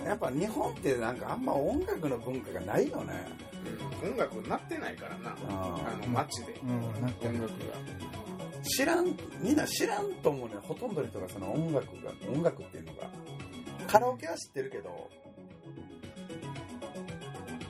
[0.05, 3.13] やっぱ日本ってなんかあんま音楽の文化がないよね。
[4.03, 5.35] 音楽なってないからな。
[5.49, 6.53] ああの、街で。
[6.61, 7.55] うん、なんか音楽が。
[8.63, 10.55] 知らんみんな知らんと思うね。
[10.61, 13.09] ほとんどの人がその音楽が音楽っていうのが。
[13.87, 15.09] カラオケは知ってるけど、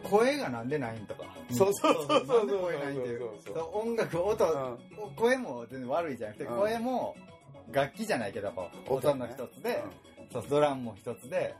[0.03, 1.23] 声がなんでないんとか。
[1.51, 3.19] そうそうそうそうなんで声ないんっていう。
[3.19, 4.37] そうそうそうそう音楽、音、
[5.15, 6.57] 声も全然悪いじゃなくて、うん。
[6.57, 7.15] 声も
[7.71, 9.83] 楽器じゃないけど、こう音音の一つで、
[10.31, 11.55] そうドラムも一つで、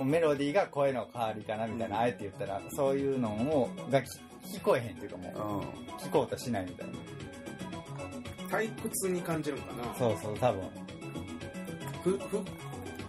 [0.00, 6.94] メロディーが声の代わりかなみたいな、うんあえて言ったら、そういうのを楽器聞こえへんっていうかもう、うん聞こうとしないみたいな。
[8.48, 9.94] 退屈に感じるんかな。
[9.98, 10.62] そうそう、多分、
[12.04, 12.44] ふ、ふ、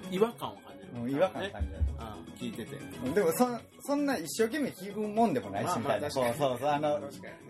[0.10, 1.04] 違和感を感じる。
[1.04, 1.50] うん違和感ね。
[1.50, 1.78] 感じる。
[2.00, 2.78] あ聞いてて。
[3.14, 6.10] でもそん、そんな一生懸命聞くもんでもないし、まあみたいな。
[6.10, 7.02] そうそうそう、あの、っ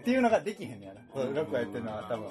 [0.03, 1.01] ていうのができへんねやな。
[1.13, 2.27] そう、ロックやってるのは多分。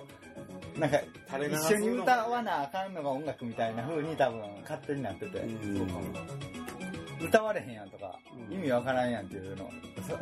[0.78, 5.78] なんか、一緒に歌わなあかんのが音楽みたいな風に多分勝手になってて、うん。
[5.78, 6.00] そうかも
[7.26, 8.18] 歌われへんやんとか、
[8.50, 8.54] うん。
[8.54, 9.70] 意味わからんやんっていうの。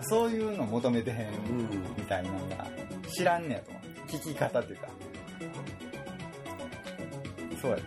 [0.02, 1.68] そそういうの求めてへんうん。
[1.96, 2.66] みたいなのが
[3.08, 3.70] 知らんねやと。
[3.70, 4.88] 思う聞き方っていうか。
[7.60, 7.78] そうや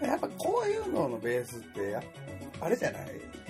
[0.00, 0.06] と。
[0.06, 2.02] やっぱこういうののベースってや
[2.60, 3.02] あれじゃない？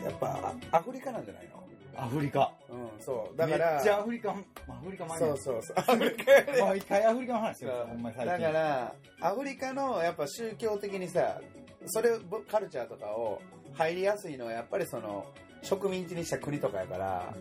[0.04, 1.51] やっぱアフリカなんじゃないの？
[1.96, 2.52] アフリカ。
[2.68, 3.36] うんそう。
[3.36, 5.76] だからめっちゃアフリカアフリカマニアそうそうそう。
[5.76, 6.62] アフリカやね。
[6.62, 11.40] もう一回アフリカの話してるほんまに最だ近からアフリカのやっぱ宗教的にさ
[11.86, 12.10] それ
[12.50, 13.40] カルチャーとかを
[13.74, 15.26] 入りやすいのはやっぱりその
[15.62, 17.34] 植民地にした国とかやから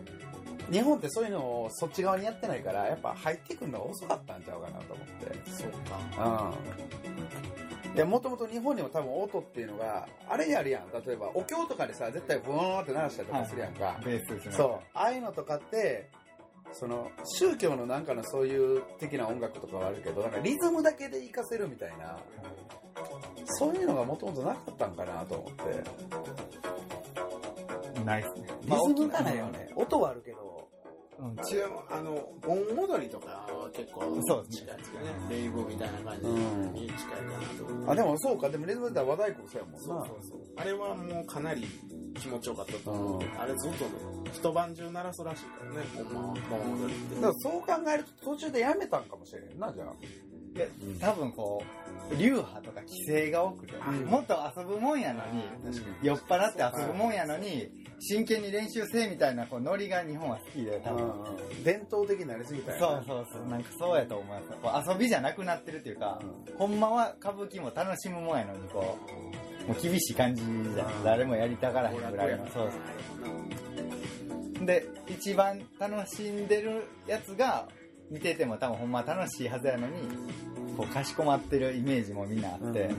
[0.70, 5.50] 日本ってそういうのをそっち側にやってないからやっぱ入ってくるのが遅かったんちゃうかなと思って。
[5.50, 5.70] そう
[6.16, 6.52] か。
[6.54, 7.51] うん
[7.94, 10.90] いやもともと日本にも多分音っていうのがあれやるやん。
[11.06, 14.52] 例えばお経とかでさ絶対ブーンって鳴らしたりとかするやんか、ベースですね。
[14.52, 14.70] そう。
[14.94, 16.08] ああいうのとかって
[16.72, 22.16] その宗教のなんかのそういう的な音楽とかはあるけどなんかリズムだけで活かせるみたいな
[23.44, 25.62] そういうのがもともとなかったんかなと思って。
[28.06, 28.48] ないっすね。
[28.62, 29.68] リズムがないよね。
[29.76, 30.51] 音はあるけど
[31.22, 31.36] うん。
[31.44, 34.66] ちなみにあの、盆踊りとかは結構そうですね。
[34.66, 35.06] 近いですよね。
[35.30, 37.14] レイブみたいな感じに近いか
[37.78, 37.92] なと。
[37.92, 38.50] あでもそうか。
[38.50, 40.06] でもリズムだったら和太鼓そうやもんな。
[40.56, 41.66] あれはもうかなり
[42.18, 43.22] 気持ちよかったと思う。
[43.38, 43.84] あれずっと
[44.32, 47.14] 一晩中鳴らすらしいからね、ほんまは盆踊りって。
[47.14, 49.94] だからそう考えると途中でやめたんかもしれんなじゃあ。
[50.00, 50.08] で
[51.00, 51.62] 多分こ
[52.10, 55.44] う、流派とか規制が多くて、うんもっと遊ぶもんやのに、
[56.02, 61.12] 酔っ払って遊ぶもんやのに、真剣に練習せえみたいなこうノリが日本は好きで、多分。
[61.64, 64.84] 伝統的になりすぎたよそうそうそう、なんかそうやと思います。
[64.84, 66.20] こう遊びじゃなくなってるっていうか、
[66.58, 68.98] ほんまは歌舞伎も楽しむもんやのに、こ
[69.66, 71.04] う、もう厳しい感じじゃん。
[71.04, 72.46] 誰もやりたがらへんぐらいの。
[72.48, 72.70] そう
[74.58, 74.66] そう。
[74.66, 77.68] で、一番楽しんでるやつが、
[78.12, 79.94] 見てても多分ほんま楽しいはずやのに、
[80.76, 82.90] こう、かしこまってるイメージもみんなあって、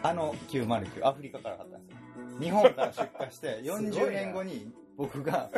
[0.00, 1.98] あの909、アフリカから買ったんですよ。
[2.40, 5.50] 日本から出荷して、 40年後に僕が、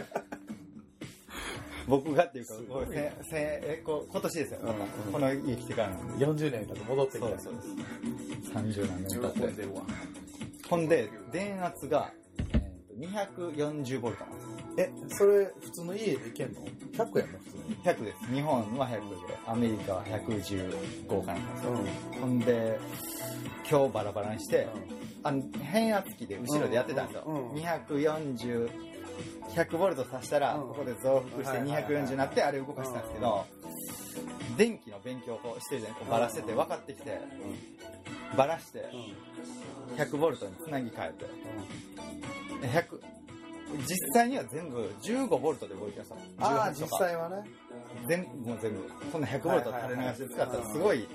[1.87, 4.76] 僕がっていうか、これせせえこう今年ですよ、うんうん
[5.12, 6.26] この家来てからなんで。
[6.26, 8.51] 40年経って戻ってきたそうそうです。
[8.53, 9.64] 30何年喜経って。
[10.70, 12.66] ほんで、電圧が、えーと
[12.97, 14.56] 240ボルトなんです。
[14.79, 16.61] えそれ普通の家でいけんの
[16.93, 18.35] ?100 やんの普通に100です。
[18.35, 18.91] 日本は100
[19.27, 21.55] で、アメリカは115かなんか。
[21.55, 22.20] ですよ。
[22.20, 22.79] ほんで、
[23.70, 24.68] 今日バラバラにして、
[25.22, 27.22] あの変圧器で後ろでやってたんですよ。
[27.27, 28.70] うんうん240、
[29.55, 30.68] 100ボルト挿したら、うん。
[30.68, 31.85] ここで増幅してはいはいはい。
[31.85, 33.45] 240になって、あれ動かしたんですけど、
[34.59, 35.99] 電気の勉強をしてるじゃない？
[36.01, 37.18] こうバラしてて分かってきて、
[38.37, 38.85] バラして、
[39.97, 41.24] 100ボルトにつなぎ替えて、
[42.66, 43.01] 100、
[43.79, 46.16] 実際には全部15ボルトで動いてました。
[46.47, 47.37] ああ18と実か際はね
[48.09, 48.91] 全部、もう全部。
[49.12, 51.09] こんな100ボルト垂れ流しで使ったらすごい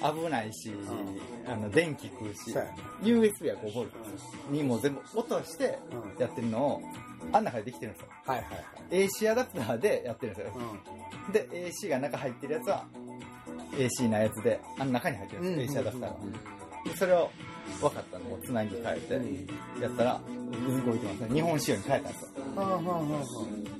[0.00, 0.72] 危ないし、
[1.46, 2.54] あの、電気食うし
[3.02, 3.96] USB は5ボルト
[4.50, 6.82] にもう全部落としてうんやってるのを、
[7.32, 8.08] あん中でできてるんですよ。
[8.26, 10.52] はいはいはい AC アダプターでやってるんですよ。
[11.32, 12.84] で、AC が中入ってるやつは、
[13.72, 16.16] AC なやつで、あの中に入ってるんですよ、AC アダプターが。
[16.90, 17.30] でそれを
[17.80, 20.20] 分かったんで、もうつなぎ替えて、やったら、
[20.86, 21.34] 動いてますね。
[21.34, 22.28] 日本仕様に変えたんですよ。
[22.56, 23.78] はあはあはあはあ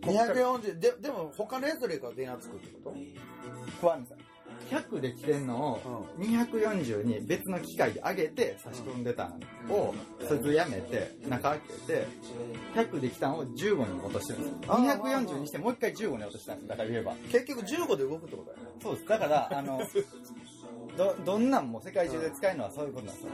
[0.00, 2.96] 240ででも他のやつよりかは電圧つくってこと？
[3.80, 4.14] 不安です
[4.70, 9.30] 100で来てんのを240に別の機械で上げて差し込んでた
[9.68, 9.94] のを
[10.26, 12.06] そいつやめて中開けて
[12.74, 14.74] 100で来たのを15に落としてるんですよ。
[14.74, 15.00] あー。
[15.00, 17.14] 240にしてもう一回15に落としたんですだから言えば。
[17.32, 18.70] 結局15で動くってことだよね。
[18.82, 19.08] そうです。
[19.08, 19.80] だからあの
[20.96, 23.30] どどんなんも世界中で使えるのはそういうことなんですよ。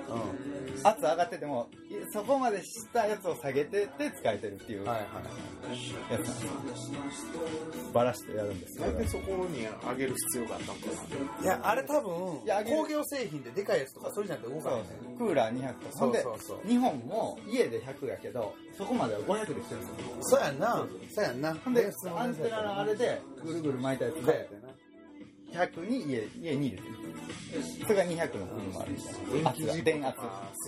[0.84, 5.78] 圧上がっててもいそこまでしたやつを下げてって使えてるっていうやはいはい。
[5.78, 7.00] つなんですよ。
[7.92, 9.08] バラしてやるんですけど。
[9.08, 10.86] そこに上げる必要があったのか
[11.38, 11.44] な。
[11.44, 14.80] いやあれ多分いや工業製品ででかいやつとかそれじゃなくて動かない。
[14.80, 14.86] ね。
[15.18, 19.94] クーラー200とそんでそうそう日本も家で100やけどそこまでは500で来てるんですよ。
[20.20, 20.86] そうやんな。
[21.14, 21.54] そうやんな。
[21.54, 24.48] ほんでアンテナのあれでぐるぐる巻いたやつで
[25.52, 26.94] 100に家家に入れてる
[27.86, 30.18] それが200の国もあるみたいな圧が電圧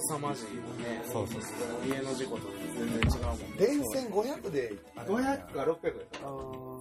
[0.08, 1.02] 凄まじいよね。
[1.04, 1.52] そうそうそう。
[1.86, 3.44] 家の事故と全然違うもんね。
[3.58, 6.78] 電線500で500か600であこ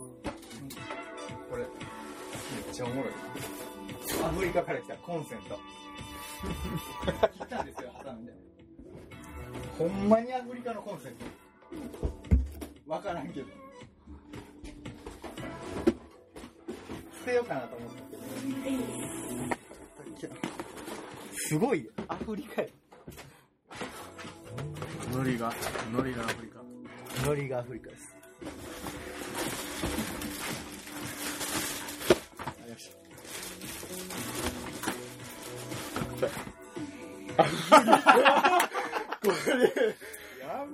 [1.52, 1.68] れめっ
[2.72, 3.14] ちゃおもろい
[4.24, 4.96] アフリカから来た。
[4.96, 5.60] コンセント。
[7.34, 8.32] 切ったんですよ挟んで
[9.78, 11.26] ほんまにアフリカのコンセント。
[12.88, 13.48] わからんけど。
[17.28, 17.96] 捨てようかなと思った
[20.22, 20.36] けど
[21.34, 22.70] すごいアフリカや
[25.14, 25.54] ノリが、
[25.92, 26.62] ノリがアフリカ。
[27.28, 28.16] ノリがアフリカです
[32.70, 32.76] や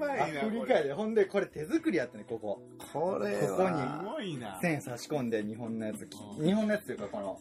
[0.08, 2.62] ばアフリカやでほんでこれ手作りやったねここ。
[2.93, 3.82] これここに。
[3.82, 4.60] すごいな。
[4.62, 6.08] 線差し込んで日本のやつ。
[6.38, 6.45] うん。
[6.45, 7.39] 日本のやつというかこの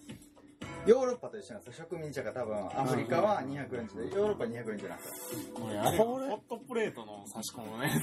[0.85, 1.87] ヨーロッパと一緒なんですよ。
[1.89, 2.57] 植民地が多分。
[2.57, 8.01] アフリカは240でヨーロッパは240なんですよこれあれ、ホットプレートの差し込むね。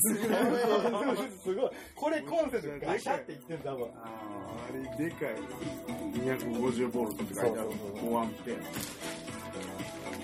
[1.44, 1.72] すごい。
[1.96, 4.10] これコンセントガシャっていってる多分あ
[4.98, 5.36] れでかい。
[6.14, 7.70] 250ボルトって書いてある。
[8.02, 8.56] 5アンペ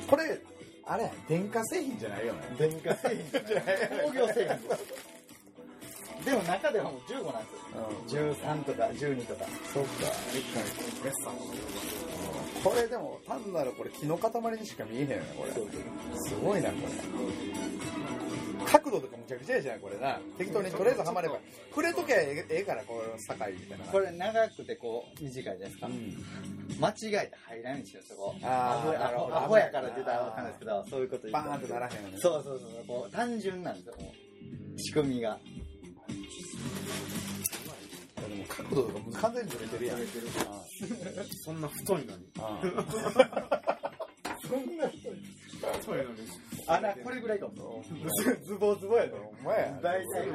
[0.08, 0.40] これ
[0.88, 2.40] あれや電化製品じゃないよね。
[2.60, 3.76] 電化製品じゃない。
[4.06, 4.46] 工業製品。
[4.46, 5.15] で
[6.34, 7.50] も中ではもう15なんで
[8.08, 8.32] すよ。
[8.34, 9.46] 13とか12とか。
[9.74, 9.90] そっか。
[12.64, 15.52] これでも単なるこれ木の塊にしか見えへんよねこれ。
[15.52, 16.94] すごいなこれ。
[18.66, 20.20] 角度とかむちゃくちゃやじゃんこれな。
[20.38, 21.38] 適当にとりあえずはまれば。
[21.70, 23.86] 触れときゃええええからこう境みたいな。
[23.86, 25.88] これ長くてこう短いじゃないですか、
[26.80, 32.18] 間違えて入らないんですよそこあーアホなるほどアホやからって言ったらわかんないですけどそういうこと言バーンってならへんよね。
[32.18, 34.80] そうそうそうこう単純なんですよもう。
[34.80, 35.40] 仕組みが
[36.86, 39.98] でも角度とかもう完全にずれてるやん
[41.44, 42.26] そんな太いのに。
[42.40, 42.62] あ
[44.48, 45.10] そんな人
[45.84, 46.20] そういうのに。
[46.68, 47.84] あ、な、これぐらいかも。
[48.46, 49.14] ズボズボやで。
[49.14, 50.32] お前や大体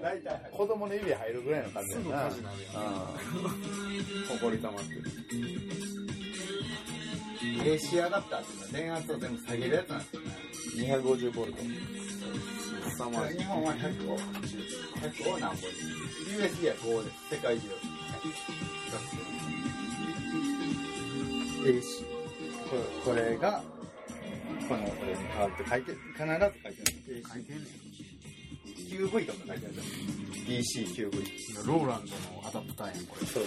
[0.00, 0.50] 大体。
[0.52, 2.72] 子供の指入るぐらいの感じすぐやな火事なるやん。
[2.74, 5.02] ほこり溜まってる。
[7.64, 10.28] AC アダプターっていうのは電圧を全部下げるやつなんですよね。
[10.96, 11.62] 250ボルト
[12.98, 15.76] 凄まじい日本は100を、100を何本に。
[16.34, 17.14] USB は5です。
[17.30, 17.68] 世界中。
[21.62, 22.02] AC。
[22.68, 23.62] これこれが、
[24.68, 27.30] この、これに変わって書いて、必ず書いてるんです。
[27.30, 27.66] 書いてんねん。
[28.90, 29.74] QV とか書いてある。
[30.48, 31.66] DCQV。
[31.68, 33.26] ローランドのアダプターやん、これ。
[33.28, 33.44] そう。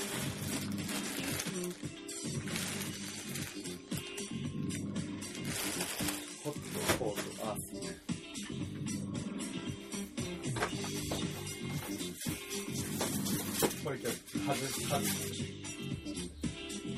[6.45, 8.11] ホット、コール、アース。
[13.84, 15.64] これ今日外し、外し。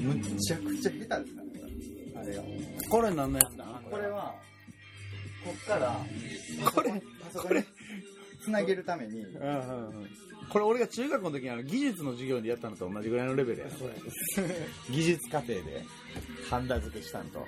[0.01, 1.29] むっちゃくちゃ下手ですからね、
[2.15, 2.43] あれが。
[2.89, 4.35] これ何のやつだこれは、
[5.45, 5.97] こっから、
[6.71, 6.91] これ
[7.23, 7.63] パソコンに
[8.43, 10.09] つなげるために、うんうんうん
[10.49, 13.71] これ俺が中学校の時にあの技術の授業でやったのと同じぐらいのレベルやな
[14.91, 15.83] 技術課程で
[16.47, 17.47] ハンダ付けしたんと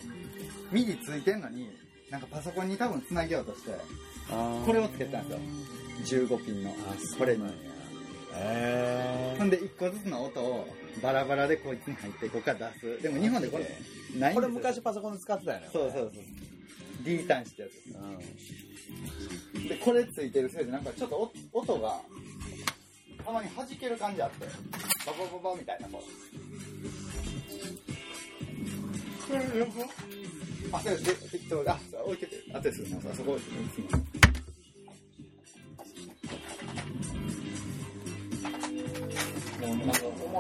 [0.72, 1.70] MIDI ついてんのに、
[2.10, 3.72] なんかパソコンに多分つなげようとして、
[4.28, 5.36] ここれをつけたんで
[6.04, 6.28] すよ。
[6.28, 6.74] 15ピンの。
[7.20, 7.75] これに。
[8.38, 10.68] えほんで、一個ずつの音を
[11.02, 13.02] バラバラでこいつに入って、ここから出す。
[13.02, 13.80] でも日本でこれ、ないんで
[14.20, 16.24] すよこれ昔パソコンで使ってたよねそうそうそう。
[17.04, 17.72] D 端子ってやつ
[19.70, 22.02] でこれついてるせいで、なんかちょっとお音が、
[23.24, 24.46] たまに弾ける感じあって、
[25.06, 26.36] ババババみたいな、こう。
[30.72, 31.32] あ、そうです。
[31.32, 32.44] 適当あ、置いてて。
[32.54, 32.84] あとです。
[32.84, 33.74] あそこ置いてて。
[33.74, 34.15] すいません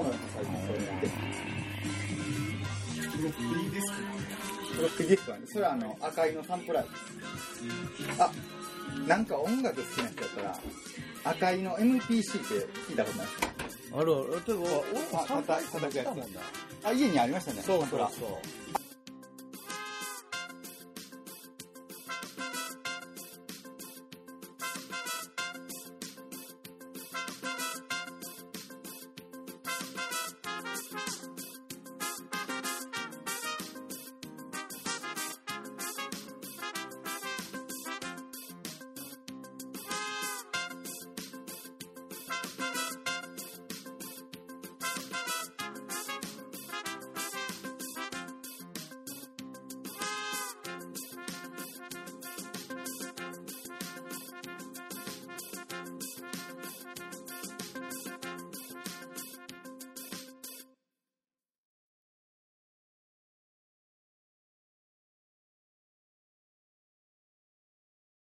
[0.01, 1.07] うなんか、最近そうやって。
[3.17, 3.95] フロッピーディスク
[4.75, 6.89] フロッピーディスクはね、それはあの、赤いのサンプラーで
[8.13, 8.21] す。
[8.21, 8.31] あ、
[9.07, 10.59] なんか音楽好きな人だったら、
[11.31, 16.25] 赤いの MPC って聞いたことないですかあるあるてか俺もあサンプラー叩いたやつもんな
[16.83, 17.61] あ、家にありましたね。
[17.61, 18.29] そうサンプラーそう